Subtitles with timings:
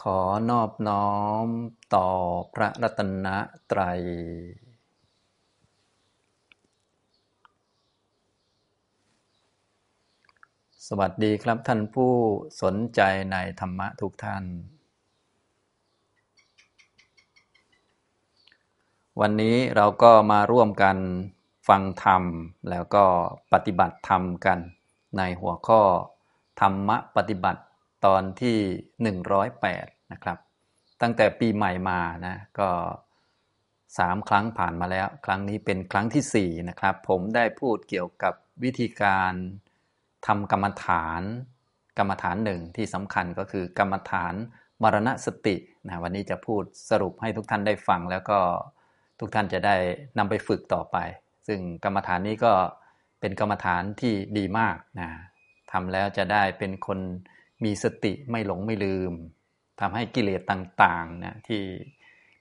[0.00, 0.18] ขอ
[0.50, 1.10] นอบน้อ
[1.44, 1.46] ม
[1.94, 2.08] ต่อ
[2.54, 3.26] พระรัตน
[3.70, 4.00] ตรัย
[10.86, 12.12] สวัสดีครับท่านผู้
[12.62, 13.00] สนใจ
[13.32, 14.44] ในธรรมะทุกท่าน
[19.20, 20.96] วันนี้เราก็มาร่วมกัน
[21.68, 22.22] ฟังธรรม
[22.70, 23.04] แล้วก็
[23.52, 24.58] ปฏิบัติธรรมกัน
[25.16, 25.80] ในหัวข้อ
[26.60, 27.62] ธรรมะปฏิบัติ
[28.06, 28.58] ตอนที่
[29.34, 30.38] 108 นะครับ
[31.02, 32.70] ตั้งแต่ปีใหม่มานะก็
[33.98, 39.32] สามครั้งผ่านมาแล้ว ครั้งนี้เป็นครั้งที่ 4 นะครับ ผมได้พูดเกี่ยวกับวิธีการ
[40.26, 41.22] ทำกรรมฐาน
[41.98, 44.34] กรรมฐานหนึ่งที่สำคัญก็คือกรรมฐาน
[44.82, 48.38] มรณสตินะวันนี้จะพูดสรุปให้ทุกท่านได้ฟังแล้วก็
[49.20, 49.76] ทุกท่านจะได้
[50.18, 50.96] นำไปฝึกต่อไป
[51.46, 52.52] ซึ่งกรรมฐานนี้ก็
[53.20, 55.08] เป็นกรรมฐานที่ดีมากนะ
[55.72, 56.98] ทำแล้วจะได้เป็นคน
[57.64, 59.12] มีสติไม่หลงไม่ลืม
[59.80, 61.62] ทำให้กิเลสต่างๆนะที่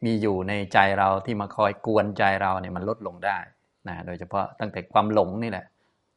[0.05, 3.37] มีอยู่ในใจเราที่มาคอยกวนใจเราเนี่ยมันลดลงได้
[3.87, 5.65] นะโดยเฉพาะตั้งแต่ความหลงนี่แหละ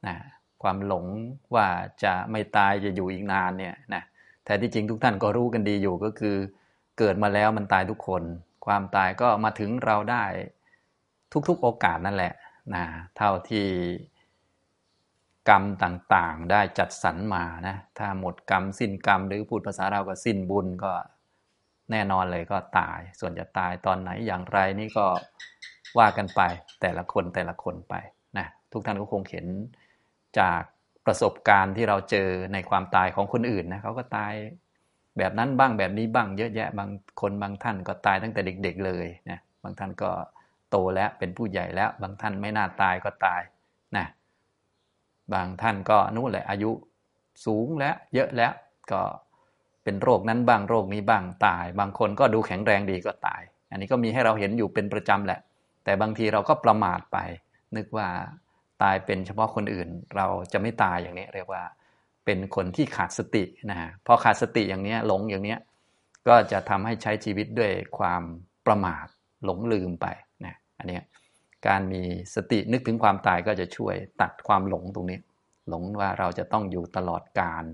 [0.06, 0.16] นะ
[0.62, 1.06] ความหลง
[1.54, 1.66] ว่า
[2.02, 4.02] จะไม่ตายจะอยู่อีกนานเนี่ยนะ
[4.44, 6.36] แต่ที่จริงทุกท่านก็รู้กันดีอยู่ก็คือ
[6.98, 8.22] เกิดมาแล้วมันตายทุกคน
[8.66, 10.24] ความตายก็มาถึงเราได้
[11.48, 12.32] ทุกๆโอกาสนั่นแหละ
[12.74, 12.84] นะ
[13.16, 13.66] เท่าที่
[15.48, 20.92] กรรมต่างๆ ได้จัดสรรมานะถ้าหมดกรรมสิ้นกรรม หรือพูดภาษาเราก็สิ้นบุญก็
[21.90, 25.06] แน่นอนเลยก็ตาย ส่วนจะตายตอนไหนอย่างไรนี่ก็
[25.98, 26.40] ว่ากันไป
[26.82, 27.94] แต่ละคนแต่ละคนไป
[28.38, 29.46] นะทุกท่านก็คงเห็น
[30.38, 30.62] จาก
[31.06, 34.32] ประสบการณ์ที่เราเจอในความตายของคนอื่นนะเขาก็ตาย
[35.18, 40.10] แบบนั้นบ้างแบบนี้บ้างเยอะแยะบางคนบางท่านก็ตายตั้งแต่เด็ก ๆ เลยนะบางท่านก็
[40.70, 43.42] โตแล้วเป็นผู้ใหญ่แล้ว บางท่านไม่น่าตายก็ตาย
[45.34, 46.70] บางท่านก็นู่นแหละอายุ
[47.46, 48.52] สูงแล้เยอะแล้ว
[48.92, 49.02] ก็
[49.84, 55.40] เป็นโรคนั้นบ้างโรคนี้บ้างตาย บางคนก็ดูแข็งแรงดีก็ตาย อันนี้ก็มีให้เราเห็นอยู่เป็นประจำแหละ
[55.84, 57.18] แต่บางทีเราก็ประมาทไป
[57.76, 58.08] นึกว่า
[58.82, 61.62] ตายเป็นเฉพาะคนอื่น เราจะไม่ตายอย่างนี้เรียกว่า
[62.24, 65.56] เป็นคนที่ขาดสตินะฮะพอขาดสติอย่างนี้หลงอย่างนี้
[66.28, 68.22] ก็จะทำให้ใช้ชีวิตด้วยความ
[68.66, 69.06] ประมาท
[69.44, 70.06] หลงลืมไป
[70.44, 70.98] นะอันนี้
[71.66, 72.02] การมี
[72.34, 75.18] สตินึกถึงความตายก็จะช่วยตัดความหลงตรงนี้
[75.68, 77.64] หลงว่าเราจะต้องอยู่ตลอดกาล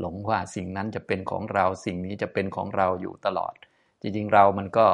[0.00, 3.54] หลงว่าสิ่งนั้นจะเป็นของเราสิ่งนี้จะเป็นของเราอยู่ตลอด
[4.00, 4.86] จริงๆเรามันก็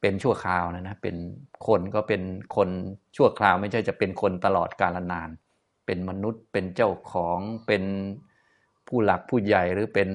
[0.00, 1.16] เป็นชั่วคราวนะนะเป็น
[1.66, 2.22] คนก็เป็น
[2.56, 2.70] คน
[3.16, 5.30] ชั่วคราวไม่ใช่จะเป็นคนตลอดกาลนาน
[5.86, 7.84] เป็นมนุษย์เป็นเจ้าของเป็น
[8.86, 10.10] ผู้หลักผู้ใหญ่หรือเป็น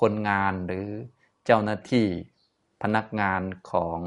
[0.00, 0.86] คนงานหรือ
[1.44, 2.06] เจ้าหน้าที่
[2.82, 4.00] พนักงานของ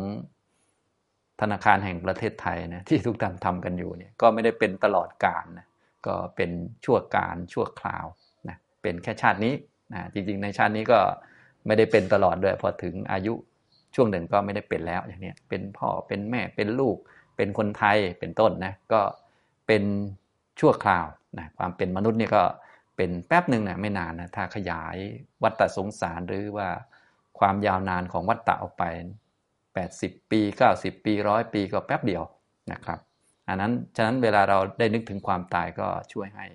[1.41, 5.67] ธนาคารแห่งประเทศไทยนะที่ทุกท่านทำกันอยู่เนี่ยก็ไม่ได้เป็นตลอดกาลนะ
[6.07, 6.51] ก็เป็น
[6.85, 8.05] ชั่วการชั่วคราว
[8.47, 9.53] นะเป็นแค่ชาตินี้
[9.93, 10.99] นะจริงๆ ในชาตินี้ก็
[11.65, 13.33] ไม่ได้เป็นตลอดด้วยพอถึงอายุ
[13.95, 16.97] ช่วงหนึ่งก็ไม่ได้เป็นแล้วอย่างนี้เป็นพ่อเป็นแม่เป็นลูก
[17.35, 19.01] เป็นคนไทยเป็นต้นนะก็
[19.67, 19.83] เป็น
[20.59, 22.43] ชั่วคราวนะความเป็นมนุษย์นี่ก็
[22.97, 24.95] เป็นแป๊บหนึ่งนะไม่นานนะถ้าขยาย
[25.43, 26.67] วัฏสงสารหรือว่า
[27.39, 28.83] ความยาวนานของวัฏฏะออกไป
[29.85, 30.41] 80 ปี
[30.73, 32.23] 90 ปีร้อยปีก็แป๊บเดียว
[32.71, 32.99] นะครับ
[33.47, 36.45] อันนั้นฉะนั้นเวลาเราได้นึกถึงความตายก็ช่วยให้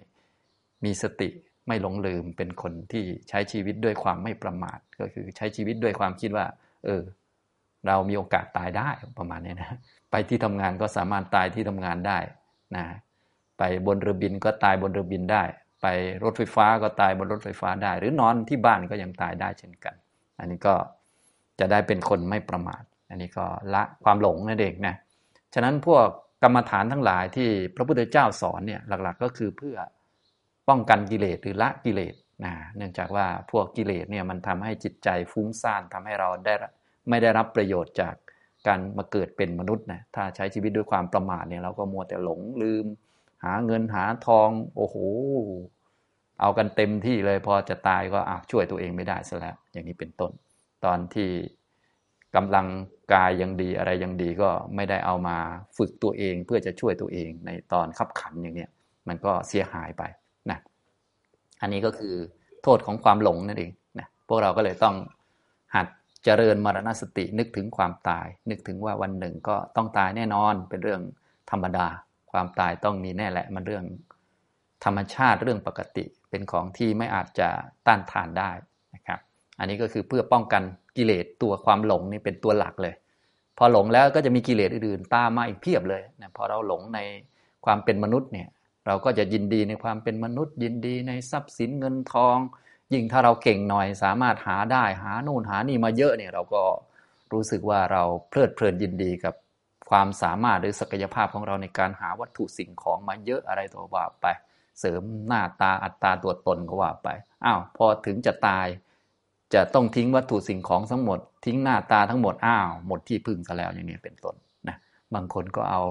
[0.85, 1.29] มีสติ
[1.67, 6.47] ไม่หลงลืมเป็นคนที่ใช้ชีวิตด้วยความไม่ประมาท ก็คือใช้ชีวิตด้วยความคิดว่า
[6.85, 7.03] เออ
[7.87, 8.89] เรามีโอกาสตายได้
[9.19, 9.79] ประมาณนี้นะ
[10.11, 12.19] ไปที่ทำงานก็สามารถตายที่ทำงานได้
[12.77, 12.85] นะ
[13.59, 15.45] ไปบนเรือบินก็ตายบนเรือบินได้
[15.83, 15.87] ไป
[16.25, 19.95] รถไฟฟ้าก็ตายบนรถไฟฟ้าได้ หรือนอนที่บ้านก็ยังตายได้เช่นกัน
[20.39, 20.75] อันนี้ก็
[21.61, 24.95] จะได้เป็นคนไม่ประมาท อันนี้ก็ละความหลงนั่นเองนะ
[25.55, 26.07] ฉะนั้นพวก
[26.43, 29.77] กรรมฐานทั้งหลายที่พระพุทธเจ้าสอนเนี่ยหลักๆ ก็คือเพื่อ
[30.69, 32.15] ป้องกันกิเลสหรือละกิเลส
[32.45, 36.55] นะเนื่องจากว่าพวกกิเลสเนี่ยมันทำให้จิตใจฟุ้งซ่านทำให้เราได้
[37.09, 38.15] ไม่ได้รับประโยชน์จาก
[38.67, 42.87] การมาเกิดเป็นมนุษย์นะถ้าใช้ชีวิตด้วยความประมาทเนี่ยเราก็มัวแต่หลงลืม
[43.45, 44.97] หาเงินหาทองโอ้โห
[46.41, 50.33] เอากันเต็มที่เลยพอจะตายก็อะช่วยตัวเองไม่ได้ซะแล้วอย่างนี้เป็นต้น
[50.85, 51.31] ตอนที่
[52.37, 52.67] กำลัง
[53.15, 55.37] กายยังดีอะไรยังดีก็ไม่ได้เอามา
[55.77, 58.71] ฝึกตัวเองเพื่อจะช่วยตัวเองในตอนขับขันอย่างเนี้ย
[59.09, 60.03] มันก็เสียหายไป
[60.51, 60.59] นะ
[61.61, 62.15] อันนี้ก็คือ
[62.63, 64.97] โทษของความหลงนั่นเองนะพวกเราก็เลยต้อง
[65.75, 65.87] หัด
[66.25, 71.03] เจริญมรณสตินึกถึงความตาย นึกถึงว่าวันหนึ่งก็ต้องตายแน่นอนเป็นเรื่อง
[71.51, 71.87] ธรรมดา
[72.33, 73.85] ความตายต้องมีแน่แหละมันเรื่อง
[74.85, 77.49] ธรรมชาติเรื่องปกติเป็นของที่ไม่อาจจะ
[77.87, 78.51] ต้านทานได้
[78.95, 79.21] นะครับ
[79.63, 80.63] อันนี้ก็คือเพื่อป้องกัน
[80.97, 82.95] กิเลสตัวความหลงนี่เป็นตัวหลักเลย
[83.59, 86.99] พอหลงแล้วก็จะมีกิเลสอื่นๆตามมาอีกเพียบเลยนะพอเราหลงใน
[87.65, 88.49] ความเป็นมนุษย์เนี่ย
[88.87, 92.37] เราก็จะยินดีในความเป็นมนุษย์ ยินดีในทรัพย์สินเงินทอง
[92.93, 96.63] ยิ่งถ้าเราเก่งหน่อยสามารถหาได้หาโน่นหานี่มาเยอะเนี่ยเราก็
[97.33, 99.35] รู้สึกว่าเราเพลิดเพลินยินดีกับ
[99.91, 104.27] ความสามารถหรือศักยภาพของเราในการหาวัตถุสิ่งของมาเยอะอะไรตัวว่าไป
[104.81, 107.09] เสริมหน้าตาอัตตาตัวตนก็ว่าไป
[107.45, 108.67] อ้าวพอถึงจะตาย
[109.55, 114.35] จะต้องทิ้งวัตถุสิ่งของทั้งหมด ทิ้งหน้าตาทั้งหมดอ้าวหมดที่พึ่งซะแล้วอย่างนี้เป็นต้น
[114.69, 114.77] นะ
[115.15, 115.83] บางคนก็เอา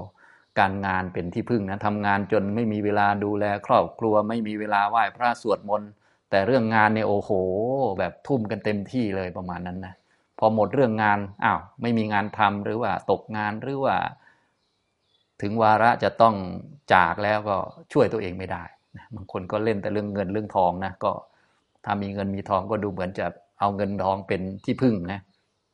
[0.60, 5.90] การงานเป็นที่พึ่งนะทำงานจนไม่มีเวลาดูแล ครอบครัวไม่มีเวลาไหว้พระสวดมนต์
[6.30, 7.32] แต่เรื่องงานเนี่ยโอ้โห
[8.00, 9.94] แบบทุ่มกันเต็มที่เลยประมาณนั้นนะ
[10.40, 13.96] พอหมดเรื่องงานอ้าวไม่มีงานทำหรือว่าตกงานหรือว่า
[15.42, 16.36] ถึงวาระจะต้อง
[16.94, 17.58] จากแล้วก็
[17.94, 18.64] ช่วยตัวเองไม่ได้
[18.98, 21.12] นะบางคนก็เล่นแต่เรื่องเงินเรื่องทองนะก็
[21.86, 23.26] ถ้ามีเงินมีทองก็ดูเหมือนจะ
[23.62, 25.20] เอาเงินทองเป็นที่พึ่งนะ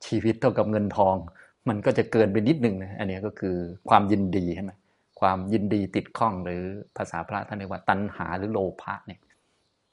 [0.06, 1.16] ชีวิตเท่ากับเงินทอง
[1.69, 3.56] มันก็จะเกินไปนิดหนึ่งนะอันนี้ก็คือ
[3.89, 4.72] ความยินดีใช่ไหม
[5.19, 6.63] ความยินดีติดข้องหรือ
[6.98, 9.19] ภาษาพระท่านเรียกว่าตัณหาหรือโลภะเนี่ย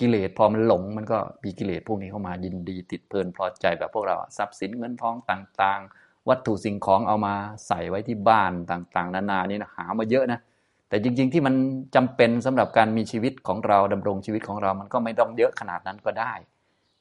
[0.00, 7.35] กิเลสพอมันหลงมันก็มีกิเลสพวกนี้เข้ามายินดีติดเพลินพอใจแบบพวกเราทรัพย์สินเงินทองต่างๆ วัตถุสิ่งของเอามา
[7.67, 10.41] ใส่ไว้ที่บ้านต่างๆ นานานี่นะหามาเยอะนะ
[10.88, 11.55] แต่จริง ๆ ที่มัน
[11.94, 16.32] จำเป็นสำหรับการมีชีวิตของเราดำรงชีวิตของเรา มันก็ไม่ต้องเยอะขนาดนั้นก็ได้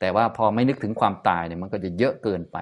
[0.04, 2.58] แต่ว่าพอไม่นึกถึงความตายเนี่ยมันก็จะเยอะเกินไป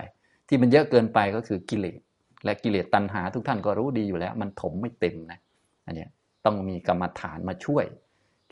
[0.47, 1.99] ที่มันเยอะเกินไปก็คือกิเลส
[2.43, 5.39] และกิเลสตัณหาทุกท่านก็รู้ดีอยู่แล้ว มันถมไม่เต็มนะ
[5.85, 6.07] อันนี้
[6.45, 7.85] ต้องมีกรรมฐานมาช่วย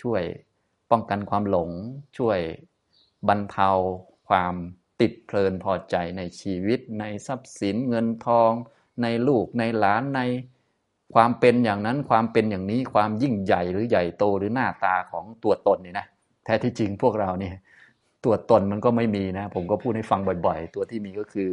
[0.02, 0.22] ช่วย
[0.92, 1.70] ป้องกันความหลง
[2.18, 2.40] ช่วย
[3.28, 3.70] บรรเทา
[4.30, 4.54] ความ
[5.02, 8.52] ติดเพลินพอใจในชีวิต ในทรัพย์สินเงินทอง
[9.02, 10.22] ในลูกในหลานใน
[11.14, 16.08] ความเป็นอย่างนั้นความเป็นอย่างนี้ความยิ่งใหญ่หรือใหญ่โตหรือหน้าตาของตัวตนนี่นะ
[16.44, 17.56] แท้ที่จริงพวกเราเนี่ย
[18.26, 21.52] ตัวตนมันก็ไม่มีนะ ผมก็พูดให้ฟังบ่อย ๆ ตัวที่มีก็คือ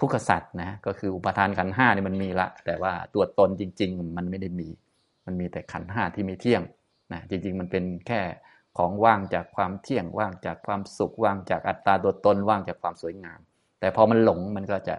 [0.00, 4.68] ทุกขสัตว์นะก็คืออุปทานขันห้านี่มันมีละ แต่ว่าตัวตนจริง ๆ มันไม่ได้มี
[5.26, 6.62] มันมีแต่ขันห้าที่ไม่เที่ยง
[7.12, 8.20] นะจริง ๆ มันเป็นแค่
[8.78, 13.40] ของว่างจากความเที่ยงว่างจากความสุขว่างจากอัตตาตัวตนว่างจากความสวยงาม
[13.80, 14.96] แต่พอมันหลงมันก็จะ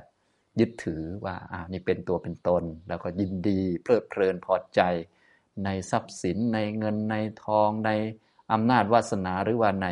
[0.59, 4.81] ยึดถือว่าอ่านี่เป็นตัวเป็นตน แล้วก็ยินดี เพลิดเพลินพอใจ
[5.63, 7.91] ในทรัพย์สินในเงินในทองใน
[8.51, 9.87] อำนาจวาสนาหรือว่าใน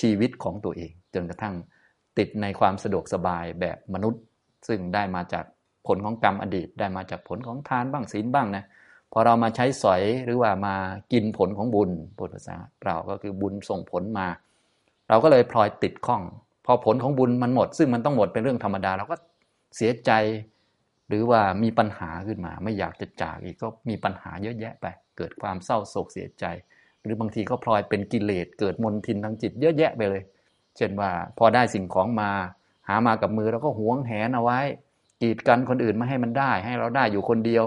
[0.00, 1.54] ชีวิตของตัวเอง จนกระทั่ง
[2.18, 4.22] ติดในความสะดวกสบายแบบมนุษย์
[4.68, 5.44] ซึ่งได้มาจาก
[5.86, 8.64] ผลของกรรมอดีต ได้มาจากผลของทานบ้างศีลบ้างนะ
[9.12, 10.74] พอเรามาใช้สอยหรือว่ามา
[11.12, 14.26] กินผลของบุญพุทธภาษาเราก็คือบุญส่งผลมา
[15.08, 16.22] เราก็เลยพลอยติดข้อง
[16.66, 19.16] พอผลของบุญมันหมด ซึ่งมันต้องหมดเป็นเรื่องธรรมดา เราก็
[19.76, 20.10] เสียใจ
[21.08, 24.86] หรือว่ามีปัญหาขึ้นมา ไม่อยากจะจากอีกก็มีปัญหาเยอะแยะไป
[25.16, 26.44] เกิดความเศร้าโศกเสียใจ
[27.04, 30.22] หรือบางทีก็พลอยเป็นกิเลสเกิดมนทินทางจิตเยอะแยะไปเลย
[30.76, 32.30] เช่นว่าพอได้สิ่งของมา
[32.88, 34.60] หามากับมือเราก็หวงแหนเอาไว้
[35.22, 37.64] กีดกันคนอื่นไม่ให้มันได้ ให้เราได้อยู่คนเดียว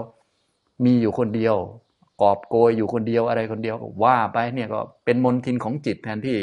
[0.84, 1.56] มีอยู่คนเดียว
[2.22, 6.38] กอบโกยอยู่คนเดียวอะไรคนเดียวว่าไปเนี่ยก็เป็นมนทินของจิตแทนที่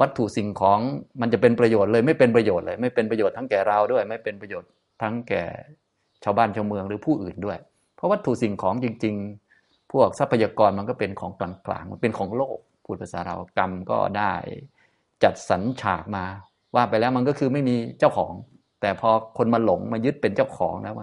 [0.00, 0.80] วัตถุสิ่งของ
[1.20, 4.70] มันจะเป็นประโยชน์เลยไม่เป็นประโยชน์เลย ไม่เป็นประโยชน์ทั้งแก่เราด้วย ไม่เป็นประโยชน์
[5.02, 5.44] ทั้งแก่
[6.24, 7.58] ชาวบ้านชาวเมืองหรือผู้อื่นด้วย
[7.96, 9.43] เพราะวัตถุสิ่งของจริง ๆ
[9.94, 14.32] พวกทรัพยากรมันก็เป็นของกลางๆมันเป็นของโลก พูดภาษาเรากรรมก็ได้
[15.22, 16.24] จัดสรรฉากมา
[16.74, 18.32] ว่าไปแล้วมันก็คือไม่มีเจ้าของ
[18.80, 20.94] แต่พอคนมาหลงมายึดเป็นเจ้าของแล้ว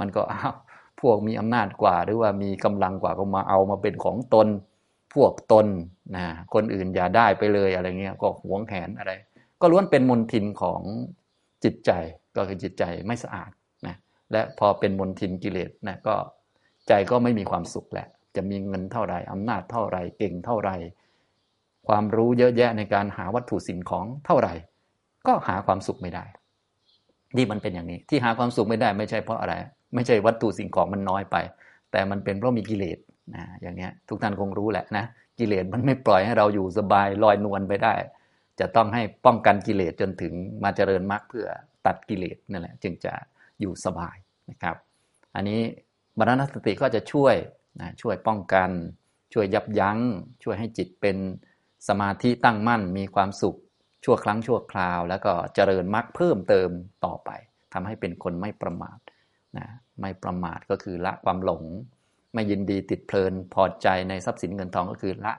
[0.00, 0.54] มันก็อ้าว
[1.00, 4.48] พวกมีอำนาจกว่าหรือว่ามีกำลังกว่าก็มาเอามาเป็นของตน
[5.14, 5.66] พวกตน
[6.16, 9.12] นะคนอื่นอย่าได้ไปเลยอะไรเงี้ยก็หวงแหนอะไร
[9.60, 10.80] ก็ล้วนเป็นมนทินของ
[11.64, 11.90] จิตใจ
[12.36, 13.50] ก็คือจิตใจไม่สะอาด
[13.86, 13.96] นะ
[14.32, 16.14] และพอเป็นมนทินกิเลสนะก็
[16.88, 20.70] ใจก็ไม่มีความสุขแหละ จะมีเงินเท่าไรอำนาจเท่าไรเก่งเท่าไร
[21.88, 24.54] ความรู้เยอะแยะในการหาวัตถุสิ่งของเท่าไหร่
[25.26, 26.24] ก็หาความสุขไม่ได้
[27.36, 29.54] นี่มันเป็นอย่างนี้ ที่หาความสุขไม่ได้ไม่ใช่เพราะอะไร
[29.94, 31.36] ไม่ใช่วัตถุสิ่งของมันน้อยไป
[31.92, 32.98] แต่มันเป็นเพราะมีกิเลส
[33.34, 35.04] นะอย่างเนี้ยทุกท่านคงรู้แหละนะ
[35.38, 37.94] กิเลสมันไม่ปล่อยให้เราอยู่สบายลอยนวลไปได้
[38.60, 40.32] จะต้องให้ป้องกันกิเลสจนถึง
[40.64, 41.46] มาเจริญมรรคเพื่อ
[41.86, 43.12] ตัดกิเลสนั่นแหละ จึงจะ
[43.60, 44.16] อยู่สบาย
[44.50, 44.76] นะครับ
[45.34, 45.60] อันนี้
[46.18, 47.34] บรรณสติก็จะช่วย
[47.80, 48.70] นะช่วยป้องกัน
[49.32, 49.98] ช่วยยับยัง้ง
[50.42, 51.16] ช่วยให้จิตเป็น
[51.88, 53.58] สมาธิตั้งมั่นมีความสุข
[54.04, 56.70] ชั่วครั้งชั่วคราว แล้วก็เจริญมรรคเพิ่มเติม
[57.04, 57.30] ต่อไป
[57.72, 58.98] ทำให้เป็นคนไม่ประมาท
[59.58, 59.66] นะ
[60.00, 61.62] ไม่ประมาทก็คือละความหลง
[62.34, 65.32] ไม่ยินดีติดเพลินพอใจในทรัพย์สินเงินทองก็คือละ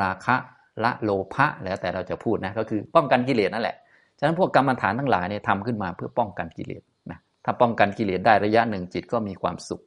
[0.00, 0.36] ราคะ
[0.84, 3.76] ละโลภะแล้วแต่เราจะพูดนะก็คือป้องกันกิเลสนั่นแหละ
[4.18, 9.82] ฉะนั้นพวกกรรมฐานทั้งหลายเนี่ยทำขึ้นมาเพื่อป้องกันกิเลสนะถ้าป้องกันกิเลสได้ระยะหนึ่งจิตก็มีความสุข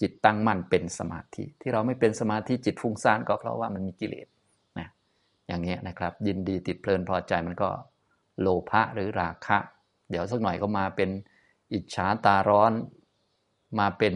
[0.00, 4.26] จิตตั้งมั่นเป็นสมาธิ ที่เราไม่เป็นสมาธิจิตฟุ้งซ่านก็เพราะว่ามันมีกิเลส
[4.78, 4.88] นะ
[5.46, 7.68] อย่างนี้นะครับ ยินดีติดเพลินพอใจมันก็
[8.40, 9.58] โลภะหรือราคะ
[10.10, 11.10] เดี๋ยวสักหน่อยก็มาเป็น
[11.72, 12.72] อิจฉาตาร้อน
[13.78, 14.14] มาเป็น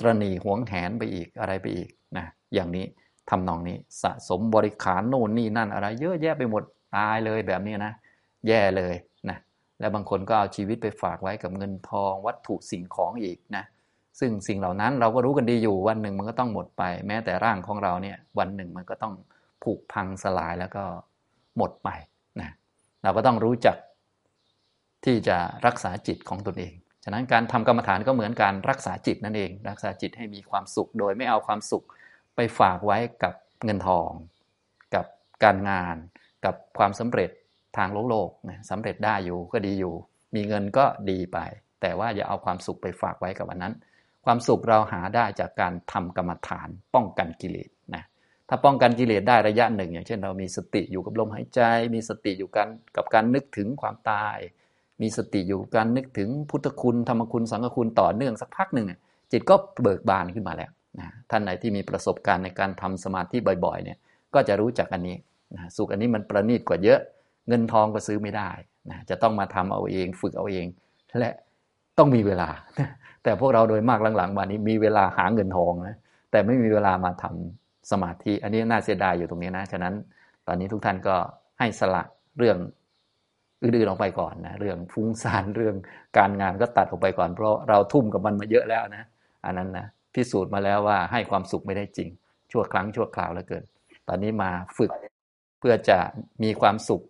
[0.00, 2.84] ตรณีหวงแหนไปอีกอะไรไปอีกนะอย่างนี้
[3.30, 6.62] ทำนองนี้สะสมบริขารโน่นนี่นั่นอะไร เยอะแยะไปหมด
[6.96, 7.92] ตายเลยแบบนี้นะ
[8.48, 8.94] แย่เลย
[9.28, 9.38] นะ
[9.80, 13.64] แล้วบางคนก็เอาชีวิตไปฝากไว้กับเงินทองวัตถุสิ่งของอีกนะ
[14.20, 19.14] ซึ่งสิ่งเหล่านั้นเราก็รู้กันดีอยู่วันหนึ่งมันก็ต้องหมดไป แม้แต่ร่างของเราเนี่ยวันหนึ่งมันก็ต้อง
[19.62, 20.84] ผุพังสลายแล้วก็
[21.56, 21.88] หมดไป
[22.40, 22.50] นะ
[23.02, 23.76] เราก็ต้องรู้จัก
[25.04, 31.84] ที่จะรักษาจิตของตนเอง ฉะนั้นการทำกรรมฐานก็เหมือนการรักษาจิตนั่นเอง รักษาจิตให้มีความสุข โดยไม่เอาความสุข
[32.36, 33.34] ไปฝากไว้กับ
[33.64, 34.10] เงินทอง
[34.94, 35.06] กับ
[35.44, 35.96] การงาน
[36.44, 37.30] กับความสำเร็จ
[37.76, 39.94] ทางโลกโลกนะสำเร็จได้อยู่ก็ดีอยู่
[40.34, 41.38] มีเงินก็ดีไป
[41.80, 43.74] แต่ว่าอย่าเอาความสุขไปฝากไว้กับวันนั้น
[44.24, 48.04] ความสุขเราหาได้จากการทำกรรมฐานป้องกันกิเลสนะ
[48.48, 51.60] ถ้าป้องกันกิเลสได้ระยะหนึ่ง อย่างเช่น เรามีสติอยู่กับลมหายใจ
[51.94, 54.36] มีสติอยู่กันกับการนึกถึงความตาย
[55.02, 58.86] มีสติอยู่การนึกถึงพุทธคุณธรรมคุณสังฆคุณต่อเนื่องสักพักหนึ่ง
[59.32, 63.98] จิตก็เบิกบานขึ้นมาแล้วนะท่านไหนที่มีประสบการณ์ในการทำสมาธิบ่อยๆเนี่ย
[64.34, 65.16] ก็จะรู้จักอันนี้
[65.54, 67.00] นะสุขอันนี้มันประณีตกว่าเยอะ
[67.48, 68.50] เงินทองก็ซื้อไม่ได้
[68.90, 70.66] นะจะต้องมาทำเอาเอง ฝึกเอาเอง
[71.20, 71.34] และ
[71.98, 72.48] ต้องมีเวลา
[73.22, 75.96] แต่พวกเราโดยมากหลังๆมานี้มีเวลาหาเงินทองนะ
[76.30, 79.94] แต่ไม่มีเวลามาทำสมาธิ อันนี้น่าเสียดายอยู่ตรงนี้นะ ฉะนั้น
[80.46, 81.16] ตอนนี้ทุกท่านก็
[81.58, 82.02] ให้สละ
[82.38, 82.58] เรื่อง
[83.62, 85.76] อื่นๆออกไปก่อนนะ เรื่องฟุ้งซ่านเรื่อง
[86.18, 89.06] การงานก็ตัดออกไปก่อน เพราะเราทุ่มกับมันมาเยอะแล้วนะ
[89.44, 92.08] อันนั้นนะพิสูจน์มาแล้วว่าให้ความสุขไม่ได้จริง
[92.50, 93.64] ชั่วครั้งชั่วคราวแล้วเกิน
[94.08, 94.92] ตอนนี้มาฝึก
[95.58, 95.98] เพื่อจะ
[96.42, 97.02] มีความสุข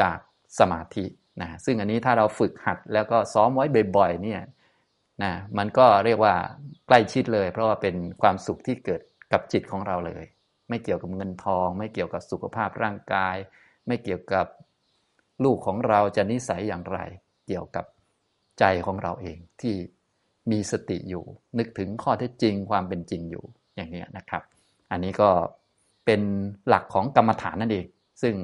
[0.00, 0.18] จาก
[0.58, 1.04] สมาธิ
[1.40, 3.64] นะซึ่งอันนี้ถ้าเราฝึกหัดแล้วก็ซ้อมไว้
[3.96, 4.40] บ่อยๆเนี่ย
[5.22, 6.34] นะมันก็เรียกว่า
[6.86, 9.00] ใกล้ชิดเลย เพราะว่าเป็นความสุขที่เกิด
[9.32, 10.24] กับจิตของเราเลย
[10.68, 13.36] ไม่เกี่ยวกับเงินทอง ไม่เกี่ยวกับสุขภาพร่างกาย
[13.86, 14.46] ไม่เกี่ยวกับ
[15.44, 16.98] ลูกของเราจะนิสัยอย่างไร
[17.46, 17.84] เกี่ยวกับ
[18.58, 19.74] ใจของเราเองที่
[20.50, 21.24] มีสติอยู่
[21.58, 23.44] นึกถึงข้อเท็จจริงความเป็นจริงอยู่
[23.76, 24.42] อย่างนี้นะครับ
[24.90, 25.30] อันนี้ก็
[26.04, 26.20] เป็น
[26.68, 27.86] หลักของกรรมฐานนั่นเอง
[28.22, 28.34] ซึ่ง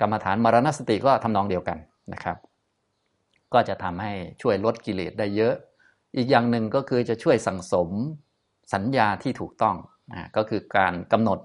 [0.00, 1.78] กรรมฐานมรณสติก็ทำนองเดียวกัน
[2.12, 2.36] นะครับ
[3.52, 4.12] ก็จะทำให้
[4.42, 5.54] ช่วยลดกิเลสได้เยอะ
[6.16, 7.90] อีกอย่างหนึ่งก็คือจะช่วยสั่งสม
[8.74, 9.76] สัญญาที่ถูกต้อง
[10.12, 11.38] นะก็คือการกำหนด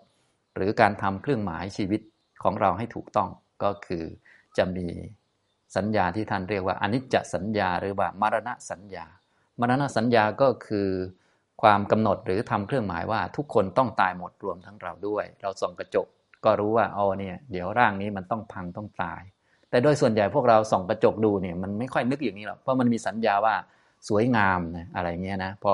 [0.55, 2.01] หรือการทำเครื่องหมายชีวิต
[2.43, 3.29] ของเราให้ถูกต้อง
[3.63, 4.03] ก็คือ
[4.57, 4.87] จะมี
[5.75, 9.05] สัญญาที่ท่านเรียกว่าอนิจจสัญญา หรือว่ามรณะสัญญา
[9.59, 10.89] มรณะสัญญาก็คือ
[11.61, 16.07] ความกำหนดหรือทำเครื่องหมายว่าทุกคนต้องตายหมดรวมทั้งเราด้วย เราส่องกระจก
[16.45, 19.21] ก็รู้ว่าอ๋อเนี่ยเดี๋ยวร่างนี้มันต้องพังต้องตาย
[19.69, 23.55] แต่โดยส่วนใหญ่พวกเราส่องกระจกดูเนี่ยมันไม่ค่อยนึกอย่างนี้หรอกเพราะมันมีสัญญาว่า
[24.09, 25.71] สวยงามนะอะไรเงี้ยนะพอ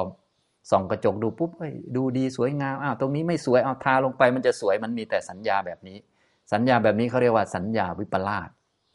[0.72, 1.52] ส่องกระจกดูปุ๊บ
[1.96, 5.98] ดูดีสวยงามอ้าวตรงนี้ไม่สวยเอาทาลงไปมันจะสวยมันมีแต่สัญญาแบบนี้
[6.54, 8.50] สัญญาแบบนี้เขาเรียกว่าสัญญาวิปลาส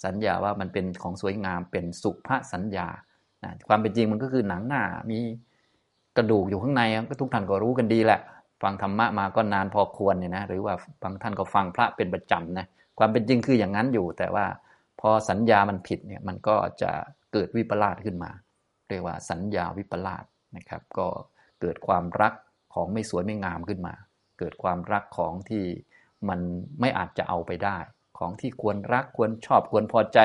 [0.05, 2.87] สัญญาว่ามันเป็นของสวยงามเป็นสุภาสัญญา
[3.69, 5.19] ความเป็นจริงมันก็คือหนังหน้ามี
[6.17, 8.21] กระดูกอยู่ข้างในก็ทุกท่านก็รู้กันดีแหละ
[8.63, 12.67] ฟังธรรมะมาก็นานพอควรเนี่ยนะหรือว่าบางท่านก็ฟังพระเป็นประจำนะ
[12.99, 14.47] ความเป็นจริงคืออย่างนั้นอยู่ แต่ว่า
[15.01, 16.91] พอสัญญามันผิดเนี่ยมันก็จะ
[17.33, 18.31] เกิดวิปลาสขึ้นมา
[18.89, 20.25] เรียกว่าสัญญาวิปลาส
[20.57, 21.09] นะครับ ก็
[21.61, 22.33] เกิดความรัก
[22.75, 23.95] ของไม่สวยไม่งามขึ้นมา
[24.39, 25.65] เกิดความรักของที่
[26.29, 26.41] มัน
[26.81, 27.77] ไม่อาจจะเอาไปได้
[28.19, 30.19] ของที่ควรรักควรชอบควรพอใจ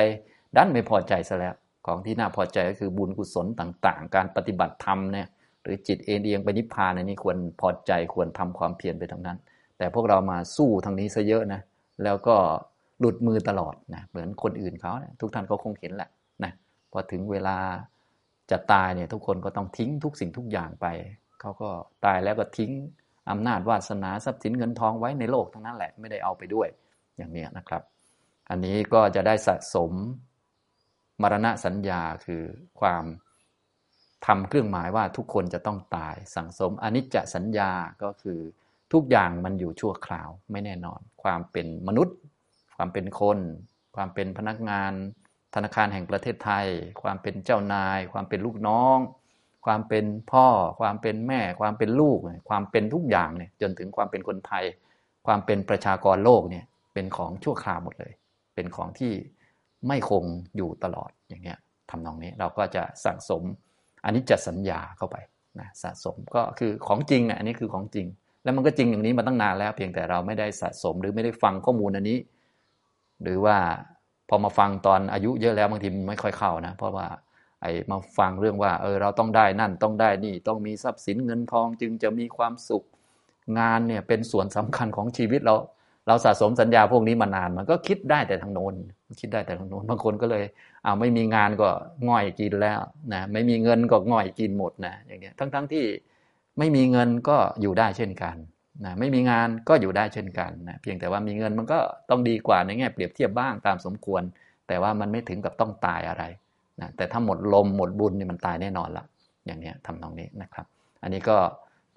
[0.56, 1.56] ดันไม่พอใจซะแล้ว
[1.88, 5.28] ของที่น่าพอใจก็คือบุญกุศลต่างๆ การปฏิบัติธรรมเนี่ย
[5.70, 9.38] รือจิตเอเดียงไปนิพพานนี่ควรพอใจควรทำความเพียรไปทั้งนั้น
[9.78, 11.62] แต่พวกเรามาสู้ทางนี้ซะเยอะนะ
[12.04, 12.36] แล้วก็
[13.00, 16.10] หลุดมือตลอดนะเหมือนคนอื่นเขานะทุกท่านก็คงเห็นแหละ
[16.44, 16.52] นะ
[16.92, 17.58] พอถึงเวลา
[18.52, 20.88] จะตายเนี่ยทุกคนก็ต้องทิ้งทุกสิ่งทุกอย่างไป
[21.42, 21.70] เขาก็
[22.06, 22.72] ตายแล้วก็ทิ้ง
[23.30, 26.68] อำนาจวาสนาทรัพย์สินเงินทองไว้ในโลกทั้งนั้นแหละไม่ได้เอาไปด้วย
[27.18, 27.82] อย่างนี้นะครับ
[28.50, 29.92] อันนี้ก็จะได้สะสม
[31.22, 32.44] มรณะสัญญาคือ
[32.80, 33.04] ความ
[34.26, 37.72] ทำเครื่องหมายว่าทุกคนจะต้องตายสังสมอนิจจสัญญา
[38.04, 38.40] ก็คือ
[38.94, 42.18] ทุกอย่างมันอยู่ชั่วคราวไม่แน่นอน ความเป็นมนุษย์
[42.78, 43.40] ความเป็นคน
[43.96, 44.92] ความเป็นพนักงาน
[45.56, 46.68] ธนาคารแห่งประเทศไทย
[47.04, 48.98] ความเป็นเจ้านาย ความเป็นลูกน้อง
[49.66, 50.48] ความเป็นพ่อ
[50.80, 54.66] ความเป็นแม่ ความเป็นลูก ความเป็นทุกอย่างเนี่ยจนถึงความเป็นคนไทย
[55.28, 58.14] ความเป็นประชากรโลกเนี่ยเป็นของชั่วคราวหมดเลย
[58.56, 59.14] เป็นของที่
[59.88, 61.60] ไม่คงอยู่ตลอดอย่างเงี้ย
[61.90, 63.44] ทำนองนี้เราก็จะสั่งสม
[64.04, 65.18] อันนี้จะสัญญาเข้าไป
[65.60, 68.08] นะสะสมก็คือของจริงนะอันนี้คือของจริง
[68.44, 72.18] แล้วมันก็จริงอย่างนี้มาตั้งนานแล้ว เพียงแต่เราไม่ได้สะสมหรือไม่ได้ฟังข้อมูลอันนี้
[73.24, 73.58] หรือว่า
[74.30, 77.08] พอมาฟังตอนอายุเยอะแล้วบางทีไม่ค่อยเข้านะ เพราะว่า
[77.62, 82.84] ไอ้มาฟังเรื่องว่าเออเราต้องได้นั่นต้องได้นี่ต้องมีทรัพย์สินเงินทองจึงจะมีความสุข
[83.60, 85.56] งานเนี่ยเป็นส่วนสำคัญของชีวิตเรา
[86.08, 88.74] เราสะสมสัญญาพวกนี้มานาน มันก็คิดได้แต่ทางโน้น
[89.22, 90.44] คิดได้แต่ทางโน้นบางคนก็เลย
[90.84, 91.70] เอาไม่มีงานก็
[92.10, 92.80] ง่อยกินแล้ว
[93.14, 95.86] นะไม่มีเงินก็ง่อยกินหมดนะอย่างเงี้ยทั้งๆทที่
[96.58, 98.36] ไม่มีเงินก็อยู่ได้เช่นกัน
[98.86, 104.22] นะไม่มีงานก็อยู่ได้เช่นกันนะเพียงแต่ว่ามีเงินมันก็ต้องดีกว่าในแง่เปรียบเทียบบ้างตามสมควร
[104.68, 106.24] แต่ว่ามันไม่ถึงกับต้องตายอะไร
[106.82, 109.06] นะแต่ถ้าหมดลมหมดบุญนี่มันตายแน่นอนละ
[109.46, 110.66] อย่างเนี้ยทำตรงนี้นะครับ
[111.04, 111.38] อันนี้ก็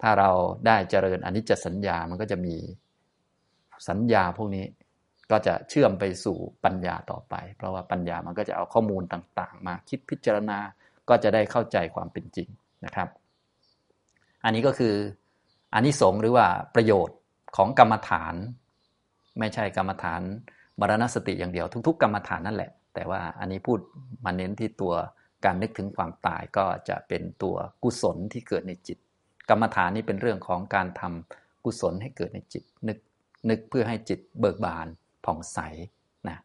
[0.01, 0.29] ถ้าเรา
[0.67, 2.55] ได้เจริญอันิจจสัญญามันก็จะมี
[3.89, 4.65] สัญญาพวกนี้
[5.33, 10.59] ก็จะเชื่อมไปสู่ปัญญาต่อไป เพราะว่าปัญญามันก็จะเอาข้อมูลต่างๆ มาคิดพิจารณา
[11.09, 12.47] ก็จะได้เข้าใจความเป็นจริง
[12.85, 13.09] นะครับ
[14.43, 14.95] อันนี้ก็คือ
[15.73, 17.17] อานิสงส์หรือว่าประโยชน์
[17.57, 18.33] ของกรรมฐาน
[19.39, 20.21] ไม่ใช่กรรมฐาน
[20.79, 23.79] มรณสติอย่างเดียวทุก ๆ กรรมฐานนั่นแหละ แต่ว่าอันนี้พูด
[24.25, 24.93] มาเน้นที่ตัว
[25.45, 28.97] การนึกถึงความตายก็จะเป็นตัวกุศลที่เกิดในจิต
[29.49, 32.97] กรรมฐานนี้เป็นเรื่องของการทำกุศลให้เกิดในจิตนึก
[33.49, 34.87] นึกเพื่อให้จิตเบิกบาน
[35.25, 35.59] ผ่องใส
[36.27, 36.37] นะ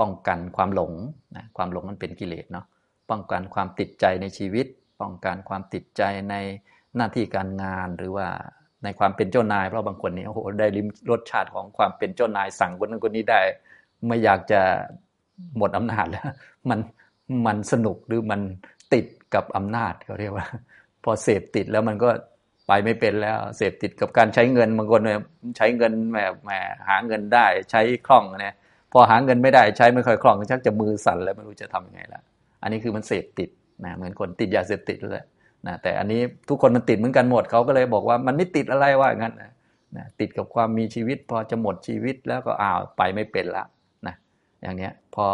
[0.00, 0.92] ป้องกันความหลง
[1.36, 2.66] นะความหลงมันเป็นกิเลสเนาะ
[3.10, 4.66] ป้องกันความติดใจในชีวิต
[5.00, 6.34] ป้องกันความติดใจใน
[6.96, 8.26] หน้าที่การงานหรือว่า
[8.84, 13.40] ในความเป็นเจ้านายเพราะบางคนนี่โอ้โหได้ริมรสชาติของความเป็นเจ้านายสั่งคนนั้นคนนี้ได้
[14.06, 14.60] ไม่อยากจะ
[15.56, 16.24] หมดอำนาจแล้ว
[16.70, 16.80] มัน
[17.46, 18.40] มันสนุกหรือมัน
[18.92, 20.46] ติดกับอำนาจเขาเรียกว่า
[21.04, 22.10] พอเสพติดแล้วมันก็
[22.72, 25.20] ไปไม่เป็นแล้ว เสพติดกับการใช้เงินบางคนเนี่ย
[25.56, 26.50] ใช้เงินแหมแหม
[26.88, 28.54] หาเงินได้ใช้คล่องเนี่ย
[28.92, 32.20] พอหาเงินไม่ได้ใช้ไม่ค่อยคล่องชักจะมือสั่นแล้วไม่รู้จะทำยังไงละ
[32.62, 33.50] อันนี้คือมันเสพติด
[33.84, 35.22] นะเหมือนคนติดยาเสพติดเลย
[35.66, 39.52] นะแต่อันนี้ทุกคนมันติดเหมือนกันหมดเขาก็เลยบอกว่ามันไม่ติดอะไรว่างั้นนะ
[39.96, 43.64] นะติดกับความมีชีวิต พอจะหมดชีวิตแล้วก็อ้าวไปไม่เป็นละ
[44.06, 44.14] นะ
[44.62, 45.26] อย่างเนี้ยพอ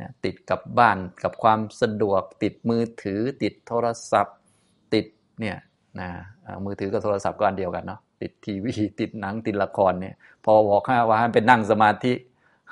[0.00, 4.38] นะติดกับบ้านกับความสะดวก ติดมือถือ ติดโทรศัพท์
[4.94, 5.06] ติด
[5.40, 5.56] เนี่ย
[6.00, 6.08] นะ
[6.64, 12.12] มือถือกับโทรศัพท์ก็อันเดียวกันเนาะติดทีวีติดหนังติดละครเนี่ย พอบอกห้ว่าให้เป็นนั่งสมาธิ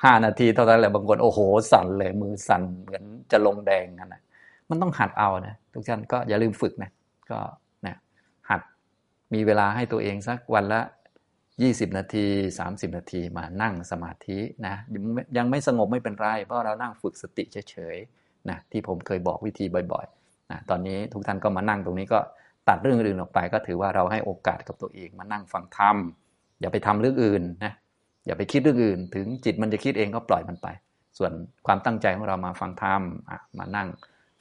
[0.03, 1.39] ห้านาทีเท่านั้นแหละบางคนโอ้โห
[1.71, 4.21] สั่นเลย มือสั่นเหมือนจะลงแดงกันนะ
[4.69, 6.91] มันต้องหัดเอานะทุกท่านก็อย่าลืมฝึกนะ
[7.31, 7.39] ก็
[7.85, 7.95] นะ
[8.49, 8.61] หัด
[9.33, 10.81] มีเวลาให้ตัวเองสักวันละ
[11.39, 12.25] 20 นาที
[12.59, 14.75] 30 นาทีมานั่งสมาธินะ
[15.37, 22.19] ยังไม่สงบไม่เป็นไร เพราะเรานั่งฝึกสติเฉยๆนะที่ผมเคยบอกวิธีบ่อยๆนะตอนนี้ทุกท่านก็มานั่งตรงนี้ก็
[22.69, 25.97] ตัดเรื่องอื่นออกไป ก็ถือว่าเราให้โอกาสกับตัวเองมานั่งฟังธรรม
[26.61, 27.73] อย่าไปทำเรื่องอื่นนะ
[28.25, 30.67] อย่าไปคิดเรื่องอื่น ถึงจิตมันจะคิดเองก็ปล่อยมันไป
[31.17, 31.31] ส่วน
[31.67, 33.01] ความตั้งใจของเรามาฟังธรรม
[33.59, 33.87] มานั่ง